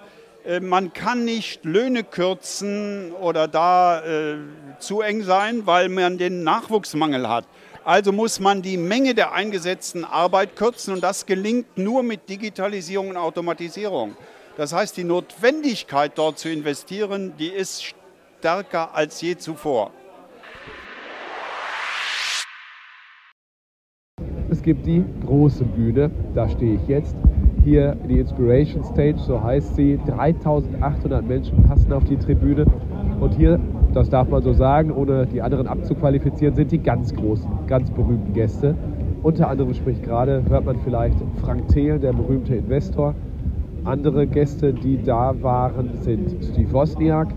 man 0.61 0.93
kann 0.93 1.25
nicht 1.25 1.65
Löhne 1.65 2.03
kürzen 2.03 3.11
oder 3.13 3.47
da 3.47 4.03
äh, 4.03 4.37
zu 4.79 5.01
eng 5.01 5.23
sein, 5.23 5.65
weil 5.65 5.89
man 5.89 6.17
den 6.17 6.43
Nachwuchsmangel 6.43 7.27
hat. 7.27 7.45
Also 7.83 8.11
muss 8.11 8.39
man 8.39 8.61
die 8.61 8.77
Menge 8.77 9.13
der 9.13 9.33
eingesetzten 9.33 10.05
Arbeit 10.05 10.55
kürzen 10.55 10.93
und 10.93 11.01
das 11.01 11.25
gelingt 11.25 11.77
nur 11.77 12.03
mit 12.03 12.29
Digitalisierung 12.29 13.09
und 13.09 13.17
Automatisierung. 13.17 14.15
Das 14.57 14.73
heißt, 14.73 14.97
die 14.97 15.03
Notwendigkeit 15.03 16.13
dort 16.15 16.39
zu 16.39 16.49
investieren, 16.49 17.33
die 17.37 17.49
ist 17.49 17.93
stärker 18.39 18.95
als 18.95 19.21
je 19.21 19.37
zuvor. 19.37 19.91
Es 24.49 24.61
gibt 24.61 24.85
die 24.85 25.03
große 25.25 25.63
Bühne, 25.63 26.09
da 26.33 26.47
stehe 26.47 26.75
ich 26.75 26.87
jetzt 26.87 27.15
hier 27.65 27.97
die 28.07 28.19
Inspiration 28.19 28.83
Stage, 28.83 29.17
so 29.17 29.43
heißt 29.43 29.75
sie. 29.75 29.99
3800 30.05 31.27
Menschen 31.27 31.63
passen 31.63 31.91
auf 31.91 32.03
die 32.05 32.15
Tribüne. 32.15 32.65
Und 33.19 33.33
hier, 33.33 33.59
das 33.93 34.09
darf 34.09 34.29
man 34.29 34.43
so 34.43 34.53
sagen, 34.53 34.91
ohne 34.91 35.25
die 35.25 35.41
anderen 35.41 35.67
abzuqualifizieren, 35.67 36.55
sind 36.55 36.71
die 36.71 36.77
ganz 36.77 37.13
großen, 37.13 37.49
ganz 37.67 37.89
berühmten 37.89 38.33
Gäste. 38.33 38.75
Unter 39.23 39.49
anderem 39.49 39.73
spricht 39.73 40.03
gerade, 40.03 40.43
hört 40.47 40.65
man 40.65 40.77
vielleicht 40.83 41.17
Frank 41.41 41.67
Thelen, 41.69 41.99
der 41.99 42.13
berühmte 42.13 42.55
Investor. 42.55 43.15
Andere 43.83 44.27
Gäste, 44.27 44.71
die 44.71 45.01
da 45.01 45.33
waren, 45.41 45.89
sind 46.01 46.43
Steve 46.43 46.71
Wozniak, 46.71 47.29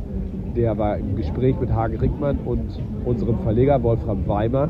der 0.55 0.77
war 0.77 0.99
im 0.99 1.17
Gespräch 1.17 1.55
mit 1.61 1.73
Hagen 1.73 1.97
Rickmann 1.97 2.39
und 2.45 2.81
unserem 3.05 3.39
Verleger 3.39 3.83
Wolfram 3.83 4.27
Weimer. 4.27 4.69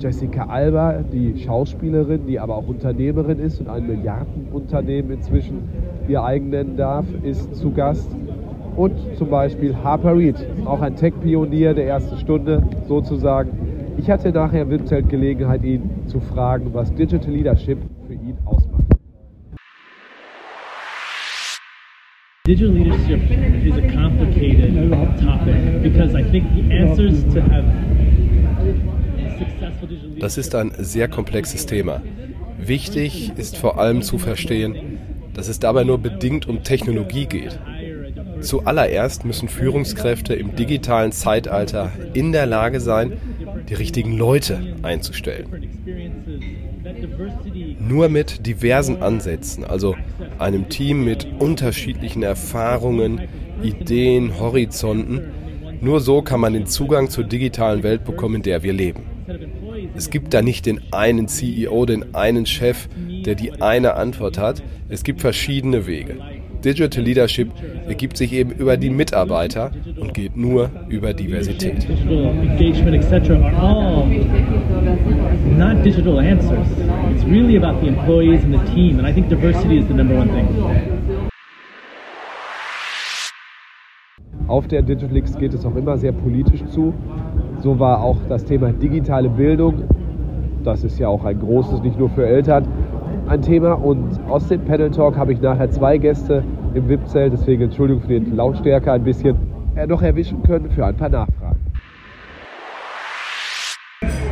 Jessica 0.00 0.46
Alba, 0.46 1.02
die 1.12 1.38
Schauspielerin, 1.38 2.26
die 2.26 2.40
aber 2.40 2.56
auch 2.56 2.66
Unternehmerin 2.66 3.38
ist 3.38 3.60
und 3.60 3.68
ein 3.68 3.86
Milliardenunternehmen 3.86 5.12
inzwischen 5.12 5.68
ihr 6.08 6.24
eigen 6.24 6.48
nennen 6.48 6.76
darf, 6.78 7.04
ist 7.22 7.54
zu 7.54 7.70
Gast. 7.70 8.10
Und 8.76 8.94
zum 9.16 9.28
Beispiel 9.28 9.76
Harper 9.76 10.16
Reed, 10.16 10.36
auch 10.64 10.80
ein 10.80 10.96
Tech-Pionier 10.96 11.74
der 11.74 11.86
ersten 11.86 12.16
Stunde 12.16 12.62
sozusagen. 12.88 13.50
Ich 13.98 14.10
hatte 14.10 14.32
nachher 14.32 14.62
im 14.62 14.70
WIP-Zelt 14.70 15.10
Gelegenheit, 15.10 15.62
ihn 15.64 15.82
zu 16.06 16.18
fragen, 16.20 16.70
was 16.72 16.94
Digital 16.94 17.30
Leadership 17.30 17.78
für 18.06 18.14
ihn 18.14 18.38
ausmacht. 18.46 18.84
Digital 22.46 22.72
leadership 22.74 23.20
is 23.64 23.76
a 23.76 23.92
complicated 23.92 24.90
topic 25.20 25.82
because 25.82 26.14
I 26.14 26.22
think 26.22 26.46
the 26.54 26.74
answers 26.74 27.22
to 27.34 27.42
have 27.42 27.64
das 30.18 30.38
ist 30.38 30.54
ein 30.54 30.72
sehr 30.78 31.08
komplexes 31.08 31.66
Thema. 31.66 32.02
Wichtig 32.58 33.32
ist 33.36 33.56
vor 33.56 33.78
allem 33.78 34.02
zu 34.02 34.18
verstehen, 34.18 34.98
dass 35.34 35.48
es 35.48 35.60
dabei 35.60 35.84
nur 35.84 35.98
bedingt 35.98 36.46
um 36.46 36.62
Technologie 36.62 37.26
geht. 37.26 37.58
Zuallererst 38.40 39.24
müssen 39.24 39.48
Führungskräfte 39.48 40.34
im 40.34 40.56
digitalen 40.56 41.12
Zeitalter 41.12 41.92
in 42.14 42.32
der 42.32 42.46
Lage 42.46 42.80
sein, 42.80 43.18
die 43.68 43.74
richtigen 43.74 44.16
Leute 44.16 44.76
einzustellen. 44.82 45.46
Nur 47.78 48.08
mit 48.08 48.46
diversen 48.46 49.02
Ansätzen, 49.02 49.64
also 49.64 49.96
einem 50.38 50.68
Team 50.68 51.04
mit 51.04 51.26
unterschiedlichen 51.38 52.22
Erfahrungen, 52.22 53.20
Ideen, 53.62 54.38
Horizonten, 54.40 55.32
nur 55.80 56.00
so 56.00 56.22
kann 56.22 56.40
man 56.40 56.54
den 56.54 56.66
Zugang 56.66 57.10
zur 57.10 57.24
digitalen 57.24 57.82
Welt 57.82 58.04
bekommen, 58.04 58.36
in 58.36 58.42
der 58.42 58.62
wir 58.62 58.72
leben. 58.72 59.09
Es 59.94 60.10
gibt 60.10 60.32
da 60.34 60.42
nicht 60.42 60.66
den 60.66 60.80
einen 60.92 61.28
CEO, 61.28 61.84
den 61.86 62.14
einen 62.14 62.46
Chef, 62.46 62.88
der 63.26 63.34
die 63.34 63.60
eine 63.60 63.94
Antwort 63.94 64.38
hat. 64.38 64.62
Es 64.88 65.04
gibt 65.04 65.20
verschiedene 65.20 65.86
Wege. 65.86 66.16
Digital 66.64 67.02
Leadership 67.02 67.48
ergibt 67.88 68.16
sich 68.16 68.32
eben 68.32 68.52
über 68.52 68.76
die 68.76 68.90
Mitarbeiter 68.90 69.72
und 69.98 70.14
geht 70.14 70.36
nur 70.36 70.70
über 70.88 71.14
Diversität. 71.14 71.88
Not 75.58 75.84
digital 75.84 76.18
answers. 76.18 76.68
It's 77.14 77.24
really 77.24 77.56
about 77.56 77.80
the 77.80 77.88
employees 77.88 78.44
and 78.44 78.54
the 78.54 78.74
team, 78.74 78.98
and 78.98 79.08
I 79.08 79.12
think 79.12 79.28
diversity 79.28 79.78
is 79.78 79.86
the 79.88 79.94
number 79.94 80.16
one 80.16 80.28
thing. 80.28 80.46
Auf 84.46 84.66
der 84.66 84.82
Digitalix 84.82 85.36
geht 85.38 85.54
es 85.54 85.64
auch 85.64 85.76
immer 85.76 85.96
sehr 85.96 86.12
politisch 86.12 86.64
zu. 86.66 86.92
So 87.62 87.78
war 87.78 88.02
auch 88.02 88.16
das 88.28 88.44
Thema 88.44 88.72
digitale 88.72 89.28
Bildung, 89.28 89.82
das 90.64 90.82
ist 90.82 90.98
ja 90.98 91.08
auch 91.08 91.24
ein 91.24 91.38
großes, 91.38 91.82
nicht 91.82 91.98
nur 91.98 92.08
für 92.10 92.26
Eltern, 92.26 92.66
ein 93.28 93.42
Thema. 93.42 93.74
Und 93.74 94.18
aus 94.28 94.48
dem 94.48 94.62
Panel 94.62 94.90
Talk 94.90 95.16
habe 95.16 95.32
ich 95.32 95.40
nachher 95.40 95.70
zwei 95.70 95.98
Gäste 95.98 96.42
im 96.74 96.88
VIP-Zelt, 96.88 97.32
deswegen 97.32 97.64
Entschuldigung 97.64 98.02
für 98.02 98.18
die 98.18 98.30
Lautstärke 98.30 98.92
ein 98.92 99.04
bisschen, 99.04 99.36
noch 99.88 100.02
erwischen 100.02 100.42
können 100.42 100.70
für 100.70 100.86
ein 100.86 100.96
paar 100.96 101.08
Nachfragen. 101.08 101.39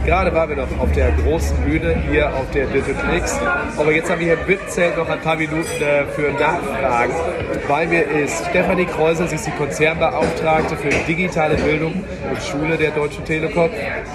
Gerade 0.08 0.32
waren 0.34 0.48
wir 0.48 0.56
noch 0.56 0.80
auf 0.80 0.90
der 0.92 1.10
großen 1.22 1.54
Bühne 1.66 1.94
hier 2.10 2.34
auf 2.34 2.50
der 2.54 2.64
Digital 2.68 3.14
X. 3.18 3.38
Aber 3.76 3.92
jetzt 3.92 4.10
haben 4.10 4.20
wir 4.20 4.28
hier 4.28 4.38
im 4.40 4.48
VIP-Zelt 4.48 4.96
noch 4.96 5.06
ein 5.06 5.20
paar 5.20 5.36
Minuten 5.36 5.82
äh, 5.82 6.06
für 6.06 6.32
Nachfragen. 6.32 7.12
Bei 7.68 7.86
mir 7.86 8.08
ist 8.08 8.46
Stefanie 8.46 8.86
Kreusel, 8.86 9.28
sie 9.28 9.34
ist 9.34 9.46
die 9.46 9.50
Konzernbeauftragte 9.50 10.76
für 10.76 10.88
digitale 11.06 11.56
Bildung 11.56 11.92
und 12.26 12.42
Schule 12.42 12.78
der 12.78 12.92
Deutschen 12.92 13.22
Telekom. 13.26 13.68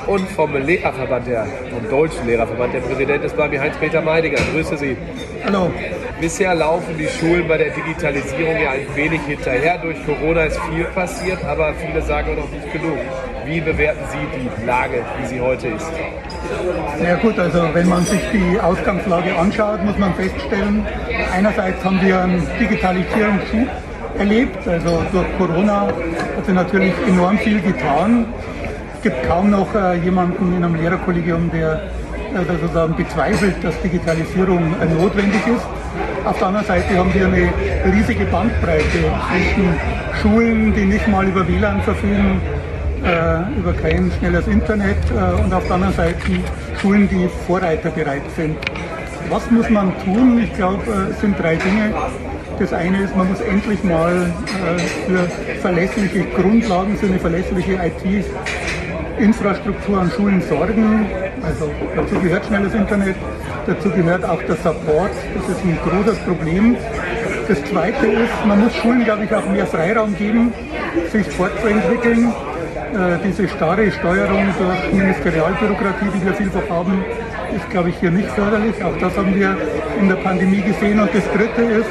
Und 0.08 0.28
vom 0.32 0.56
Lehrerverband, 0.56 1.28
der, 1.28 1.46
vom 1.70 1.88
Deutschen 1.88 2.26
Lehrerverband, 2.26 2.74
der 2.74 2.80
Präsident 2.80 3.24
ist 3.24 3.38
bei 3.38 3.48
mir 3.48 3.62
Heinz-Peter 3.62 4.02
Meidinger. 4.02 4.40
Grüße 4.52 4.76
Sie. 4.76 4.98
Hallo. 5.46 5.72
Bisher 6.20 6.56
laufen 6.56 6.98
die 6.98 7.08
Schulen 7.08 7.48
bei 7.48 7.58
der 7.58 7.70
Digitalisierung 7.70 8.60
ja 8.60 8.72
ein 8.72 8.88
wenig 8.96 9.22
hinterher. 9.28 9.78
Durch 9.78 10.04
Corona 10.08 10.46
ist 10.46 10.60
viel 10.72 10.86
passiert, 10.86 11.44
aber 11.46 11.76
viele 11.76 12.02
sagen 12.02 12.36
noch 12.36 12.50
nicht 12.50 12.72
genug. 12.74 12.98
Wie 13.46 13.60
bewerten 13.60 14.04
Sie 14.10 14.40
die 14.40 14.66
Lage, 14.66 15.04
wie 15.20 15.26
sie 15.26 15.42
heute 15.42 15.68
ist? 15.68 15.92
Ja 17.04 17.16
gut, 17.16 17.38
also 17.38 17.68
wenn 17.74 17.90
man 17.90 18.06
sich 18.06 18.22
die 18.32 18.60
Ausgangslage 18.60 19.36
anschaut, 19.36 19.84
muss 19.84 19.98
man 19.98 20.14
feststellen, 20.14 20.86
einerseits 21.34 21.84
haben 21.84 22.00
wir 22.02 22.22
einen 22.22 22.42
Digitalisierungsschub 22.60 23.68
erlebt, 24.18 24.68
also 24.68 25.04
durch 25.12 25.26
Corona 25.38 25.88
hat 25.88 26.46
sich 26.46 26.56
natürlich 26.56 26.94
enorm 27.08 27.38
viel 27.38 27.60
getan. 27.60 28.28
Es 28.96 29.02
gibt 29.02 29.28
kaum 29.28 29.50
noch 29.50 29.74
äh, 29.76 29.98
jemanden 29.98 30.56
in 30.56 30.64
einem 30.64 30.76
Lehrerkollegium, 30.76 31.52
der 31.52 31.82
äh, 32.34 32.46
sozusagen 32.62 32.96
bezweifelt, 32.96 33.62
dass 33.62 33.80
Digitalisierung 33.82 34.74
äh, 34.80 34.86
notwendig 34.86 35.42
ist. 35.48 35.66
Auf 36.26 36.38
der 36.38 36.48
anderen 36.48 36.66
Seite 36.66 36.98
haben 36.98 37.14
wir 37.14 37.26
eine 37.26 37.94
riesige 37.94 38.24
Bandbreite 38.26 38.84
zwischen 38.84 39.76
Schulen, 40.22 40.74
die 40.74 40.86
nicht 40.86 41.08
mal 41.10 41.28
über 41.28 41.46
WLAN 41.46 41.82
verfügen, 41.82 42.40
äh, 43.04 43.58
über 43.58 43.74
kein 43.74 44.12
schnelles 44.18 44.48
Internet 44.48 44.98
äh, 45.12 45.42
und 45.42 45.54
auf 45.54 45.66
der 45.66 45.76
anderen 45.76 45.94
Seite 45.94 46.18
Schulen, 46.82 47.08
die 47.10 47.30
vorreiterbereit 47.48 48.24
sind. 48.36 48.58
Was 49.30 49.50
muss 49.52 49.70
man 49.70 49.94
tun? 50.04 50.42
Ich 50.44 50.54
glaube, 50.54 50.84
äh, 50.88 51.12
es 51.12 51.22
sind 51.22 51.40
drei 51.40 51.56
Dinge. 51.56 51.94
Das 52.60 52.72
eine 52.72 53.02
ist, 53.04 53.16
man 53.16 53.30
muss 53.30 53.42
endlich 53.42 53.84
mal 53.84 54.14
äh, 54.14 54.28
für 55.08 55.28
verlässliche 55.60 56.24
Grundlagen, 56.36 56.96
für 56.98 57.08
eine 57.08 57.18
verlässliche 57.20 57.74
IT-Infrastruktur 57.74 60.00
an 60.00 60.12
Schulen 60.12 60.40
sorgen. 60.42 61.08
Also 61.42 61.72
dazu 61.96 62.20
gehört 62.20 62.46
schnelles 62.46 62.74
Internet, 62.74 63.16
dazu 63.66 63.90
gehört 63.90 64.24
auch 64.24 64.42
der 64.44 64.56
Support. 64.58 65.12
Das 65.36 65.50
ist 65.50 65.66
ein 65.66 65.80
großes 65.84 66.20
Problem. 66.20 66.78
Das 67.48 67.64
zweite 67.66 68.06
ist, 68.08 68.46
man 68.48 68.64
muss 68.64 68.74
Schulen, 68.76 69.04
glaube 69.04 69.26
ich, 69.26 69.36
auch 69.36 69.46
mehr 69.50 69.68
Freiraum 69.68 70.16
geben, 70.16 70.54
sich 71.12 71.28
fortzuentwickeln 71.28 72.32
diese 73.24 73.48
starre 73.48 73.92
Steuerung 73.92 74.46
durch 74.58 74.94
Ministerialbürokratie, 74.94 76.06
die 76.14 76.26
wir 76.26 76.34
vielfach 76.34 76.70
haben, 76.70 77.04
ist, 77.56 77.70
glaube 77.70 77.90
ich, 77.90 77.98
hier 78.00 78.12
nicht 78.12 78.30
förderlich. 78.30 78.84
Auch 78.84 78.98
das 79.00 79.16
haben 79.18 79.36
wir 79.36 79.56
in 80.00 80.10
der 80.10 80.16
Pandemie 80.16 80.62
gesehen. 80.62 81.00
Und 81.00 81.10
das 81.14 81.24
Dritte 81.32 81.62
ist, 81.62 81.90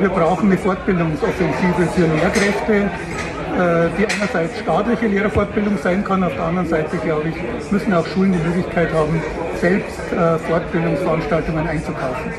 wir 0.00 0.08
brauchen 0.08 0.48
eine 0.50 0.58
Fortbildungsoffensive 0.58 1.86
für 1.94 2.06
Lehrkräfte, 2.06 2.72
äh, 2.74 3.88
die 3.98 4.06
einerseits 4.06 4.60
staatliche 4.60 5.06
Lehrerfortbildung 5.08 5.76
sein 5.78 6.04
kann, 6.04 6.22
auf 6.22 6.34
der 6.34 6.44
anderen 6.44 6.68
Seite, 6.68 6.96
glaube 6.98 7.30
ich, 7.30 7.72
müssen 7.72 7.92
auch 7.92 8.06
Schulen 8.06 8.32
die 8.32 8.38
Möglichkeit 8.38 8.92
haben, 8.92 9.20
selbst 9.60 9.98
äh, 10.12 10.38
Fortbildungsveranstaltungen 10.38 11.66
einzukaufen. 11.66 12.32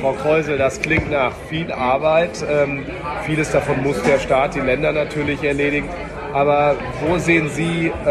Frau 0.00 0.12
Kreusel, 0.14 0.58
das 0.58 0.80
klingt 0.80 1.10
nach 1.10 1.32
viel 1.48 1.70
Arbeit. 1.70 2.44
Ähm, 2.50 2.84
vieles 3.26 3.52
davon 3.52 3.82
muss 3.82 4.02
der 4.02 4.18
Staat, 4.18 4.54
die 4.54 4.60
Länder 4.60 4.92
natürlich 4.92 5.44
erledigen. 5.44 5.88
Aber 6.32 6.76
wo 7.06 7.18
sehen 7.18 7.48
Sie 7.48 7.92
äh, 8.06 8.08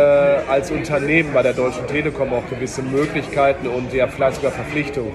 als 0.50 0.72
Unternehmen 0.72 1.32
bei 1.34 1.42
der 1.42 1.54
Deutschen 1.54 1.88
Telekom 1.88 2.34
auch 2.34 2.48
gewisse 2.50 2.82
Möglichkeiten 2.82 3.68
und 3.68 3.94
ja 3.94 4.08
vielleicht 4.08 4.38
sogar 4.38 4.52
Verpflichtungen? 4.52 5.14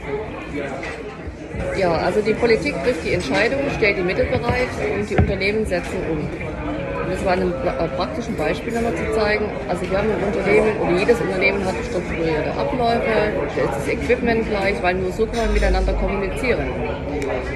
Ja, 1.76 1.92
also 1.92 2.20
die 2.20 2.34
Politik 2.34 2.74
trifft 2.84 3.04
die 3.04 3.14
Entscheidung, 3.14 3.60
stellt 3.76 3.98
die 3.98 4.02
Mittel 4.02 4.26
bereit 4.26 4.68
und 4.96 5.10
die 5.10 5.16
Unternehmen 5.16 5.66
setzen 5.66 5.98
um. 6.10 6.18
Und 6.18 7.10
das 7.10 7.24
war 7.24 7.32
ein 7.32 7.52
äh, 7.52 7.88
praktischen 7.96 8.36
Beispiel 8.36 8.72
nochmal 8.72 8.94
zu 8.94 9.12
zeigen. 9.12 9.44
Also 9.68 9.82
wir 9.90 9.98
haben 9.98 10.08
ein 10.10 10.22
Unternehmen 10.24 10.80
oder 10.80 10.98
jedes 10.98 11.20
Unternehmen 11.20 11.64
hat 11.64 11.74
strukturierte 11.90 12.50
Abläufe, 12.52 13.10
ist 13.48 13.74
das 13.76 13.88
Equipment 13.88 14.48
gleich, 14.48 14.82
weil 14.82 14.94
nur 14.94 15.12
so 15.12 15.26
kann 15.26 15.36
man 15.36 15.52
miteinander 15.52 15.92
kommunizieren. 15.94 16.66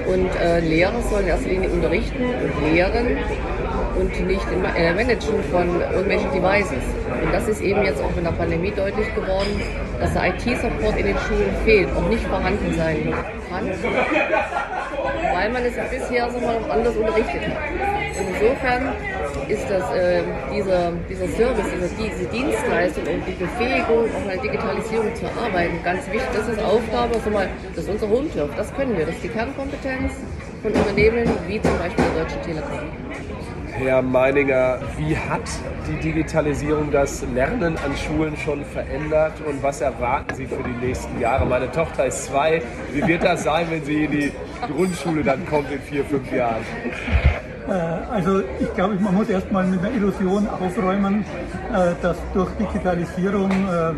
Und 0.07 0.29
äh, 0.37 0.61
Lehrer 0.61 1.01
sollen 1.09 1.23
in 1.23 1.29
erster 1.29 1.49
Linie 1.49 1.71
unterrichten 1.71 2.23
und 2.23 2.73
lehren 2.75 3.17
und 3.99 4.27
nicht 4.27 4.47
im 4.53 4.65
äh, 4.65 4.95
Managen 4.95 5.43
von 5.51 5.81
irgendwelchen 5.81 6.31
Devices. 6.31 6.85
Und 7.23 7.33
das 7.33 7.49
ist 7.49 7.61
eben 7.61 7.83
jetzt 7.83 8.03
auch 8.03 8.17
in 8.17 8.25
der 8.25 8.33
Pandemie 8.33 8.71
deutlich 8.71 9.13
geworden, 9.15 9.61
dass 9.99 10.13
der 10.13 10.29
IT-Support 10.29 10.97
in 10.97 11.07
den 11.07 11.17
Schulen 11.19 11.55
fehlt, 11.65 11.89
auch 11.97 12.09
nicht 12.09 12.25
vorhanden 12.25 12.73
sein 12.75 13.13
kann, 13.51 13.67
weil 15.35 15.51
man 15.51 15.65
es 15.65 15.75
bisher 15.91 16.31
so 16.31 16.39
mal 16.39 16.59
anders 16.71 16.97
unterrichtet 16.97 17.43
hat. 17.43 17.57
Und 18.19 18.27
insofern 18.35 18.95
ist 19.49 19.71
das, 19.71 19.91
äh, 19.93 20.23
dieser, 20.53 20.93
dieser 21.09 21.29
Service, 21.29 21.67
diese, 21.75 21.89
diese 21.97 22.25
Dienstleistung 22.31 23.05
und 23.05 23.27
die 23.27 23.33
Befähigung, 23.33 24.05
auch 24.15 24.27
mal 24.27 24.39
Digitalisierung 24.39 25.15
zu 25.15 25.27
arbeiten, 25.27 25.83
ganz 25.83 26.07
wichtig. 26.07 26.29
Das 26.35 26.49
ist 26.49 26.63
Aufgabe, 26.63 27.15
also 27.15 27.31
mal, 27.31 27.49
das 27.75 27.85
ist 27.85 27.91
unser 27.91 28.09
Home 28.09 28.29
das 28.57 28.75
können 28.75 28.97
wir, 28.97 29.07
das 29.07 29.15
ist 29.15 29.25
die 29.25 29.29
Kernkompetenz 29.29 30.13
von 30.63 30.73
Unternehmen 30.73 31.29
wie 31.47 31.61
zum 31.61 31.79
Beispiel 31.79 32.05
der 32.15 32.25
Deutschen 32.25 32.43
Telekom. 32.43 33.08
Herr 33.79 34.03
Meininger, 34.03 34.81
wie 34.97 35.17
hat 35.17 35.49
die 35.87 36.01
Digitalisierung 36.01 36.91
das 36.91 37.25
Lernen 37.33 37.77
an 37.79 37.97
Schulen 37.97 38.37
schon 38.37 38.65
verändert 38.65 39.35
und 39.47 39.63
was 39.63 39.81
erwarten 39.81 40.35
Sie 40.35 40.47
für 40.47 40.65
die 40.65 40.85
nächsten 40.85 41.21
Jahre? 41.21 41.47
Meine 41.47 41.71
Tochter 41.71 42.07
ist 42.07 42.25
zwei. 42.25 42.61
Wie 42.93 43.07
wird 43.07 43.23
das 43.23 43.45
sein, 43.45 43.69
wenn 43.71 43.85
sie 43.85 44.07
in 44.07 44.11
die 44.11 44.33
Grundschule 44.67 45.23
dann 45.23 45.47
kommt 45.47 45.71
in 45.71 45.81
vier, 45.81 46.05
fünf 46.05 46.31
Jahren? 46.33 46.63
Äh, 47.69 47.73
also 47.73 48.43
ich 48.59 48.75
glaube, 48.75 48.97
man 48.97 49.15
muss 49.15 49.29
erstmal 49.29 49.65
mit 49.65 49.79
einer 49.79 49.95
Illusion 49.95 50.49
aufräumen, 50.49 51.25
äh, 51.73 51.93
dass 52.03 52.17
durch 52.35 52.51
Digitalisierung 52.59 53.49
äh, 53.49 53.93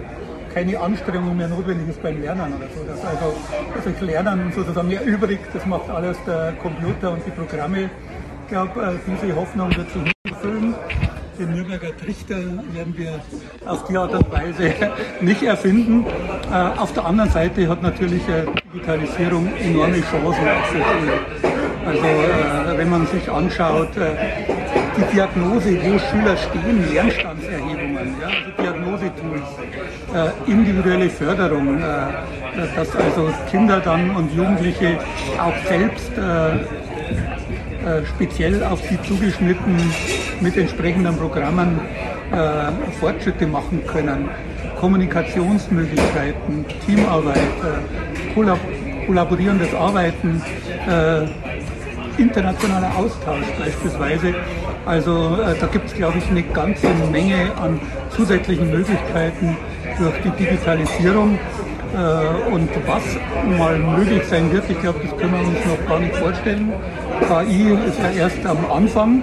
keine 0.53 0.79
Anstrengung 0.79 1.39
mehr 1.39 1.49
notwendig 1.49 1.89
ist 1.89 2.03
beim 2.03 2.21
Lernen 2.21 2.53
oder 2.53 2.67
so. 2.77 2.85
Dass 2.85 3.03
also, 3.03 3.35
also 3.75 3.91
das 3.91 4.01
Lernen 4.03 4.53
sozusagen 4.55 4.91
erübrigt, 4.91 5.47
das 5.55 5.65
macht 5.65 5.89
alles 5.89 6.19
der 6.27 6.53
Computer 6.61 7.13
und 7.13 7.25
die 7.25 7.31
Programme. 7.31 7.89
Ich 8.51 8.57
glaube, 8.57 8.81
äh, 8.83 8.99
diese 9.07 9.37
Hoffnung 9.37 9.69
wird 9.77 9.93
sich 9.93 10.03
nicht 10.03 10.15
erfüllen. 10.29 10.75
Den 11.39 11.55
Nürnberger 11.55 11.97
Trichter 11.97 12.35
werden 12.73 12.95
wir 12.97 13.21
auf 13.65 13.85
die 13.85 13.97
Art 13.97 14.13
und 14.13 14.33
Weise 14.33 14.75
nicht 15.21 15.45
erfinden. 15.45 16.05
Äh, 16.53 16.81
auf 16.81 16.93
der 16.93 17.07
anderen 17.07 17.31
Seite 17.31 17.69
hat 17.69 17.81
natürlich 17.81 18.29
äh, 18.29 18.47
Digitalisierung 18.75 19.49
enorme 19.57 20.01
Chancen 20.01 20.49
auch 20.49 20.65
für. 20.67 21.87
Also 21.87 22.77
wenn 22.77 22.91
man 22.91 23.07
sich 23.07 23.31
anschaut, 23.31 23.91
die 23.95 25.15
Diagnose, 25.15 25.79
wo 25.85 25.99
Schüler 26.01 26.37
stehen, 26.37 26.93
Lernstandserhebungen, 26.93 28.17
ja, 28.21 28.27
also 28.27 28.51
Diagnosetools, 28.61 29.49
äh, 30.13 30.51
individuelle 30.51 31.09
Förderung, 31.09 31.79
äh, 31.79 31.83
dass 32.75 32.97
also 32.97 33.31
Kinder 33.49 33.79
dann 33.79 34.11
und 34.11 34.35
Jugendliche 34.35 34.99
auch 35.39 35.69
selbst 35.69 36.11
äh 36.19 36.90
speziell 38.15 38.63
auf 38.65 38.81
sie 38.83 39.01
zugeschnitten 39.03 39.77
mit 40.41 40.57
entsprechenden 40.57 41.17
Programmen 41.17 41.81
äh, 42.33 42.93
Fortschritte 42.99 43.47
machen 43.47 43.83
können. 43.87 44.29
Kommunikationsmöglichkeiten, 44.79 46.65
Teamarbeit, 46.87 47.37
äh, 47.37 48.35
kollab 48.35 48.59
kollaborierendes 49.07 49.75
Arbeiten, 49.75 50.41
internationaler 52.21 52.95
Austausch 52.97 53.47
beispielsweise. 53.59 54.35
Also 54.87 55.37
äh, 55.37 55.59
da 55.59 55.67
gibt 55.67 55.87
es, 55.87 55.95
glaube 55.95 56.19
ich, 56.19 56.29
eine 56.31 56.43
ganze 56.43 56.87
Menge 57.11 57.51
an 57.61 57.81
zusätzlichen 58.11 58.71
Möglichkeiten 58.71 59.57
durch 59.99 60.15
die 60.25 60.45
Digitalisierung. 60.45 61.39
Äh, 61.93 62.53
und 62.53 62.69
was 62.87 63.03
mal 63.59 63.79
möglich 63.79 64.23
sein 64.25 64.53
wird, 64.53 64.65
ich 64.69 64.81
glaube, 64.81 65.01
das 65.03 65.19
können 65.19 65.33
wir 65.33 65.41
uns 65.41 65.59
noch 65.67 65.89
gar 65.89 65.99
nicht 65.99 66.15
vorstellen. 66.17 66.73
KI 67.29 67.77
ist 67.87 67.99
ja 67.99 68.11
erst 68.11 68.45
am 68.47 68.59
Anfang. 68.71 69.23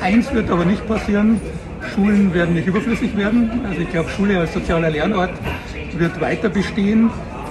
Eins 0.00 0.32
wird 0.32 0.50
aber 0.50 0.64
nicht 0.64 0.86
passieren, 0.86 1.40
Schulen 1.94 2.32
werden 2.34 2.54
nicht 2.54 2.66
überflüssig 2.66 3.16
werden. 3.16 3.62
Also 3.68 3.80
ich 3.80 3.90
glaube, 3.90 4.08
Schule 4.10 4.38
als 4.38 4.52
sozialer 4.52 4.90
Lernort 4.90 5.32
wird 5.96 6.20
weiter 6.20 6.48
bestehen 6.48 7.10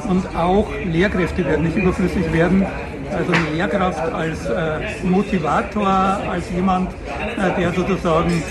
und 0.09 0.35
auch 0.35 0.67
Lehrkräfte 0.85 1.45
werden 1.45 1.65
nicht 1.65 1.77
überflüssig 1.77 2.31
werden. 2.33 2.65
Also 3.11 3.33
eine 3.33 3.55
Lehrkraft 3.55 4.13
als 4.13 4.45
äh, 4.45 4.79
Motivator, 5.03 5.87
als 5.87 6.49
jemand, 6.51 6.91
äh, 6.91 7.59
der 7.59 7.73
sozusagen 7.73 8.41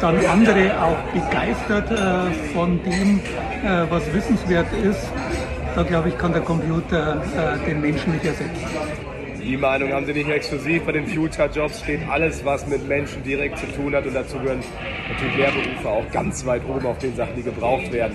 dann 0.00 0.16
andere 0.26 0.72
auch 0.82 0.98
begeistert 1.12 1.90
äh, 1.90 2.52
von 2.52 2.80
dem, 2.82 3.20
äh, 3.64 3.86
was 3.88 4.02
wissenswert 4.12 4.66
ist. 4.84 5.08
Da 5.74 5.82
glaube 5.84 6.08
ich, 6.08 6.18
kann 6.18 6.32
der 6.32 6.42
Computer 6.42 7.22
äh, 7.36 7.64
den 7.64 7.80
Menschen 7.80 8.12
nicht 8.12 8.24
ersetzen. 8.24 9.07
Die 9.48 9.56
Meinung 9.56 9.94
haben 9.94 10.04
Sie 10.04 10.12
nicht 10.12 10.28
exklusiv. 10.28 10.84
Bei 10.84 10.92
den 10.92 11.06
Future-Jobs 11.06 11.80
steht 11.80 12.06
alles, 12.06 12.44
was 12.44 12.66
mit 12.66 12.86
Menschen 12.86 13.22
direkt 13.22 13.56
zu 13.56 13.64
tun 13.72 13.94
hat. 13.94 14.04
Und 14.04 14.12
dazu 14.12 14.38
gehören 14.38 14.62
natürlich 15.08 15.36
Lehrberufe 15.38 15.88
auch 15.88 16.10
ganz 16.12 16.44
weit 16.44 16.60
oben 16.68 16.84
auf 16.84 16.98
den 16.98 17.16
Sachen, 17.16 17.34
die 17.34 17.42
gebraucht 17.42 17.90
werden 17.90 18.14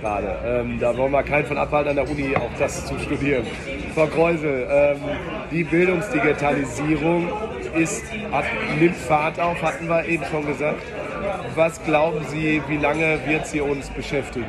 gerade. 0.00 0.38
Ähm, 0.42 0.78
da 0.80 0.96
wollen 0.96 1.12
wir 1.12 1.22
keinen 1.22 1.44
von 1.44 1.58
abhalten, 1.58 1.90
an 1.90 1.96
der 1.96 2.10
Uni 2.10 2.34
auch 2.34 2.48
das 2.58 2.86
zu 2.86 2.98
studieren. 2.98 3.44
Frau 3.94 4.06
Kreusel, 4.06 4.66
ähm, 4.70 4.96
die 5.50 5.64
Bildungsdigitalisierung 5.64 7.28
ist, 7.76 8.02
hat, 8.32 8.46
nimmt 8.80 8.96
Fahrt 8.96 9.38
auf, 9.38 9.60
hatten 9.60 9.86
wir 9.86 10.06
eben 10.06 10.24
schon 10.30 10.46
gesagt. 10.46 10.80
Was 11.56 11.84
glauben 11.84 12.24
Sie, 12.28 12.62
wie 12.68 12.78
lange 12.78 13.18
wird 13.26 13.46
sie 13.46 13.60
uns 13.60 13.90
beschäftigen? 13.90 14.46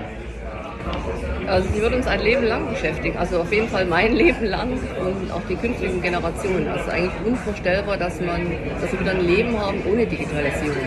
Also 1.48 1.70
sie 1.74 1.82
wird 1.82 1.94
uns 1.94 2.08
ein 2.08 2.22
Leben 2.22 2.46
lang 2.46 2.70
beschäftigen, 2.70 3.18
also 3.18 3.42
auf 3.42 3.52
jeden 3.52 3.68
Fall 3.68 3.86
mein 3.86 4.14
Leben 4.24 4.46
lang 4.46 4.72
und 4.72 5.32
auch 5.32 5.42
die 5.50 5.56
künftigen 5.56 6.02
Generationen. 6.02 6.68
Es 6.68 6.82
ist 6.82 6.90
eigentlich 6.90 7.26
unvorstellbar, 7.26 7.98
dass, 7.98 8.20
man, 8.22 8.52
dass 8.80 8.92
wir 8.92 9.00
wieder 9.00 9.12
ein 9.12 9.26
Leben 9.26 9.60
haben 9.60 9.82
ohne 9.86 10.06
Digitalisierung. 10.06 10.78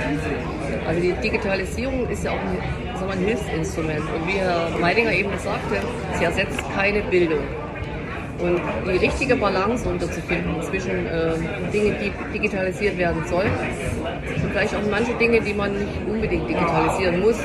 Also 0.87 1.01
die 1.01 1.13
Digitalisierung 1.13 2.09
ist 2.09 2.25
ja 2.25 2.33
auch 2.33 2.41
ein, 2.41 2.59
sagen 2.99 3.07
wir, 3.07 3.13
ein 3.13 3.25
Hilfsinstrument. 3.25 4.01
Und 4.01 4.27
wie 4.27 4.39
Herr 4.39 4.71
Meidinger 4.81 5.13
eben 5.13 5.31
sagte, 5.39 5.87
sie 6.19 6.25
ersetzt 6.25 6.61
keine 6.75 7.03
Bildung. 7.03 7.41
Und 8.41 8.61
die 8.87 8.99
richtige 8.99 9.37
Balance 9.37 9.89
unterzufinden 9.89 10.61
zwischen 10.63 11.07
äh, 11.07 11.35
Dingen, 11.73 11.97
die 12.01 12.13
digitalisiert 12.33 12.99
werden 12.99 13.25
sollen 13.27 13.53
und 14.27 14.51
vielleicht 14.51 14.75
auch 14.75 14.83
manche 14.91 15.15
Dinge, 15.15 15.41
die 15.41 15.55
man 15.55 15.73
nicht 15.73 15.93
unbedingt 16.07 16.49
digitalisieren 16.49 17.21
muss. 17.21 17.39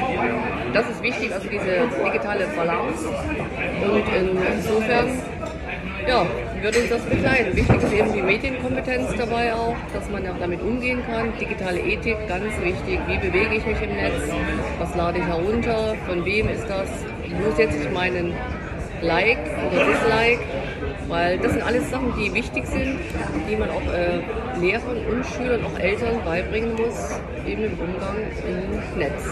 Das 0.73 0.88
ist 0.89 1.01
wichtig, 1.01 1.34
also 1.34 1.47
diese 1.49 1.88
digitale 2.05 2.45
Balance. 2.55 3.08
Und 3.08 4.03
insofern 4.55 5.08
ja, 6.08 6.25
wird 6.62 6.77
uns 6.77 6.89
das 6.89 7.01
begleiten. 7.03 7.55
Wichtig 7.55 7.84
ist 7.84 7.93
eben 7.93 8.13
die 8.13 8.21
Medienkompetenz 8.21 9.15
dabei 9.17 9.53
auch, 9.53 9.75
dass 9.93 10.10
man 10.10 10.23
ja 10.23 10.34
damit 10.39 10.62
umgehen 10.62 11.01
kann. 11.05 11.32
Digitale 11.39 11.79
Ethik, 11.79 12.17
ganz 12.27 12.53
wichtig. 12.62 12.99
Wie 13.08 13.17
bewege 13.17 13.55
ich 13.55 13.65
mich 13.65 13.82
im 13.82 13.95
Netz? 13.95 14.21
Was 14.79 14.95
lade 14.95 15.19
ich 15.19 15.25
herunter? 15.25 15.95
Von 16.08 16.25
wem 16.25 16.49
ist 16.49 16.67
das? 16.67 16.89
Wo 17.43 17.51
setze 17.55 17.77
ich 17.77 17.91
meinen 17.91 18.34
Like 19.01 19.39
oder 19.71 19.86
Dislike? 19.86 20.41
Weil 21.08 21.39
das 21.39 21.53
sind 21.53 21.63
alles 21.63 21.89
Sachen, 21.89 22.13
die 22.17 22.34
wichtig 22.34 22.65
sind, 22.67 22.99
die 23.49 23.55
man 23.55 23.69
auch 23.69 23.93
äh, 23.93 24.19
Lehrern 24.60 24.97
und 25.10 25.25
Schülern, 25.25 25.65
auch 25.65 25.79
Eltern 25.79 26.23
beibringen 26.23 26.75
muss, 26.75 27.19
eben 27.47 27.65
im 27.65 27.79
Umgang 27.79 28.17
im 28.47 28.99
Netz. 28.99 29.23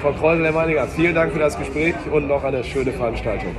Frau 0.00 0.12
Kreusel-Hermanninger, 0.12 0.86
vielen 0.86 1.12
Dank 1.12 1.32
für 1.32 1.40
das 1.40 1.58
Gespräch 1.58 1.96
und 2.12 2.28
noch 2.28 2.44
eine 2.44 2.62
schöne 2.62 2.92
Veranstaltung. 2.92 3.52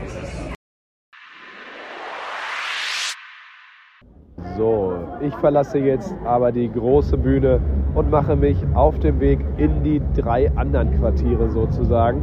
So, 4.56 4.94
ich 5.20 5.36
verlasse 5.36 5.80
jetzt 5.80 6.14
aber 6.24 6.54
die 6.54 6.72
große 6.72 7.18
Bühne 7.18 7.60
und 7.94 8.10
mache 8.10 8.38
mich 8.38 8.58
auf 8.74 8.98
dem 9.00 9.20
Weg 9.20 9.40
in 9.58 9.84
die 9.84 10.02
drei 10.16 10.50
anderen 10.56 10.98
Quartiere 10.98 11.50
sozusagen, 11.50 12.22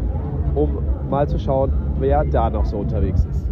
um 0.55 0.83
mal 1.11 1.29
zu 1.29 1.39
schauen, 1.39 1.73
wer 1.99 2.25
da 2.25 2.49
noch 2.49 2.65
so 2.65 2.79
unterwegs 2.79 3.27
ist. 3.31 3.45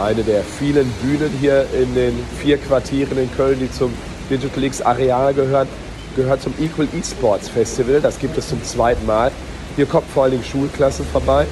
Eine 0.00 0.22
der 0.22 0.40
vielen 0.40 0.90
Bühnen 1.02 1.30
hier 1.40 1.66
in 1.78 1.94
den 1.94 2.14
vier 2.38 2.56
Quartieren 2.56 3.18
in 3.18 3.30
Köln, 3.36 3.58
die 3.60 3.70
zum 3.70 3.92
Digital 4.30 4.64
X 4.64 4.80
Areal 4.80 5.34
gehören, 5.34 5.68
gehört 6.14 6.42
zum 6.42 6.54
Equal 6.60 6.88
Esports 6.98 7.48
Festival. 7.48 8.00
Das 8.00 8.18
gibt 8.18 8.36
es 8.38 8.48
zum 8.48 8.62
zweiten 8.64 9.04
Mal. 9.06 9.30
Hier 9.76 9.86
kommen 9.86 10.06
vor 10.12 10.24
allen 10.24 10.32
Dingen 10.32 10.44
Schulklassen 10.44 11.06
vorbei 11.06 11.46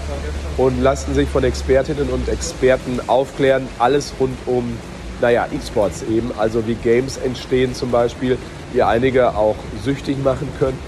und 0.56 0.82
lassen 0.82 1.14
sich 1.14 1.28
von 1.28 1.42
Expertinnen 1.42 2.10
und 2.10 2.28
Experten 2.28 3.00
aufklären. 3.06 3.66
Alles 3.78 4.12
rund 4.20 4.36
um, 4.46 4.76
naja, 5.20 5.46
E-Sports 5.50 6.02
eben. 6.02 6.30
Also 6.38 6.66
wie 6.66 6.74
Games 6.74 7.16
entstehen 7.16 7.74
zum 7.74 7.90
Beispiel, 7.90 8.36
die 8.74 8.82
einige 8.82 9.34
auch 9.34 9.56
süchtig 9.82 10.22
machen 10.22 10.48
können. 10.58 10.78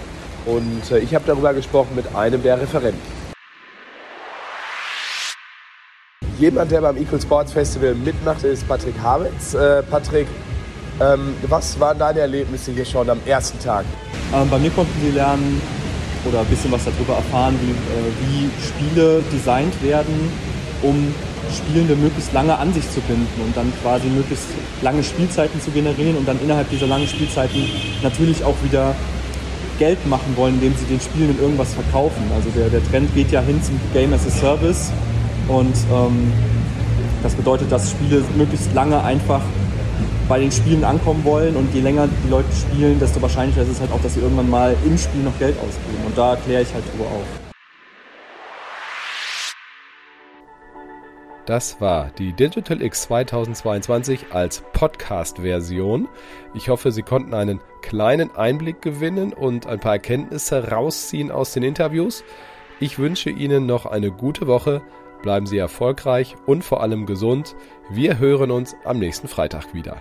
Und 0.45 0.91
äh, 0.91 0.99
ich 0.99 1.15
habe 1.15 1.25
darüber 1.27 1.55
gesprochen 1.55 1.95
mit 1.95 2.15
einem 2.15 2.43
der 2.43 2.61
Referenten. 2.61 3.01
Jemand, 6.39 6.71
der 6.73 6.81
beim 6.81 6.97
Equal 6.97 7.21
Sports 7.21 7.53
Festival 7.53 7.95
mitmacht, 7.95 8.43
ist 8.43 8.67
Patrick 8.67 8.99
Hamitz. 9.01 9.55
Äh, 9.55 9.83
Patrick, 9.85 10.27
ähm, 11.03 11.35
was 11.49 11.79
waren 11.81 11.99
deine 11.99 12.21
Erlebnisse 12.21 12.73
hier 12.73 12.85
schon 12.85 13.09
am 13.11 13.19
ersten 13.27 13.59
Tag? 13.59 13.85
Ähm, 14.35 14.49
bei 14.49 14.59
mir 14.59 14.71
konnten 14.71 14.93
Sie 15.03 15.11
lernen 15.11 15.61
oder 16.29 16.41
ein 16.41 16.47
bisschen 16.47 16.71
was 16.71 16.85
darüber 16.85 17.15
erfahren, 17.15 17.59
wie, 17.61 17.71
äh, 17.71 18.13
wie 18.23 18.51
Spiele 18.65 19.23
designt 19.33 19.75
werden, 19.83 20.31
um 20.83 21.13
Spielende 21.53 21.97
möglichst 21.97 22.33
lange 22.33 22.57
an 22.57 22.73
sich 22.73 22.89
zu 22.91 23.01
binden 23.01 23.41
und 23.45 23.57
dann 23.57 23.73
quasi 23.83 24.07
möglichst 24.07 24.47
lange 24.81 25.03
Spielzeiten 25.03 25.61
zu 25.61 25.71
generieren 25.71 26.17
und 26.17 26.27
dann 26.27 26.41
innerhalb 26.41 26.71
dieser 26.71 26.87
langen 26.87 27.09
Spielzeiten 27.09 27.65
natürlich 28.03 28.45
auch 28.45 28.55
wieder 28.63 28.95
Geld 29.79 30.07
machen 30.07 30.37
wollen, 30.37 30.55
indem 30.55 30.75
sie 30.77 30.87
den 30.87 31.01
Spielenden 31.01 31.41
irgendwas 31.41 31.75
verkaufen. 31.75 32.23
Also 32.37 32.49
der, 32.51 32.69
der 32.69 32.85
Trend 32.89 33.13
geht 33.15 33.33
ja 33.33 33.41
hin 33.41 33.61
zum 33.63 33.79
Game 33.93 34.13
as 34.13 34.27
a 34.27 34.31
Service 34.31 34.93
und 35.49 35.75
ähm, 35.93 36.33
das 37.23 37.35
bedeutet, 37.35 37.71
dass 37.73 37.91
Spiele 37.91 38.23
möglichst 38.37 38.73
lange 38.75 39.03
einfach 39.03 39.41
bei 40.29 40.39
den 40.39 40.51
Spielen 40.51 40.85
ankommen 40.85 41.25
wollen 41.25 41.57
und 41.57 41.75
je 41.75 41.81
länger 41.81 42.09
die 42.25 42.31
Leute 42.31 42.49
spielen, 42.53 42.99
desto 42.99 43.21
wahrscheinlicher 43.21 43.63
ist 43.63 43.69
es 43.69 43.81
halt 43.81 43.93
auch, 43.93 44.01
dass 44.03 44.15
sie 44.15 44.21
irgendwann 44.21 44.51
mal 44.51 44.75
im 44.85 44.97
Spiel 44.97 45.23
noch 45.23 45.39
Geld 45.39 45.57
ausgeben. 45.59 46.05
Und 46.07 46.17
da 46.17 46.37
kläre 46.37 46.63
ich 46.63 46.73
halt 46.73 46.85
drüber 46.93 47.05
auf. 47.05 47.43
Das 51.45 51.81
war 51.81 52.11
die 52.19 52.33
Digital 52.33 52.81
X 52.83 53.03
2022 53.03 54.27
als 54.31 54.63
Podcast-Version. 54.73 56.09
Ich 56.55 56.69
hoffe, 56.69 56.93
Sie 56.93 57.03
konnten 57.03 57.35
einen 57.35 57.61
kleinen 57.83 58.35
Einblick 58.37 58.81
gewinnen 58.81 59.33
und 59.33 59.67
ein 59.67 59.81
paar 59.81 59.95
Erkenntnisse 59.95 60.71
rausziehen 60.71 61.33
aus 61.33 61.53
den 61.53 61.65
Interviews. 61.65 62.23
Ich 62.79 63.01
wünsche 63.01 63.31
Ihnen 63.31 63.67
noch 63.67 63.87
eine 63.87 64.13
gute 64.13 64.47
Woche. 64.47 64.83
Bleiben 65.23 65.47
Sie 65.47 65.59
erfolgreich 65.59 66.37
und 66.47 66.63
vor 66.63 66.81
allem 66.81 67.07
gesund. 67.07 67.57
Wir 67.91 68.19
hören 68.21 68.53
uns 68.53 68.77
am 68.85 69.01
nächsten 69.01 69.27
Freitag 69.27 69.75
wieder. 69.75 70.01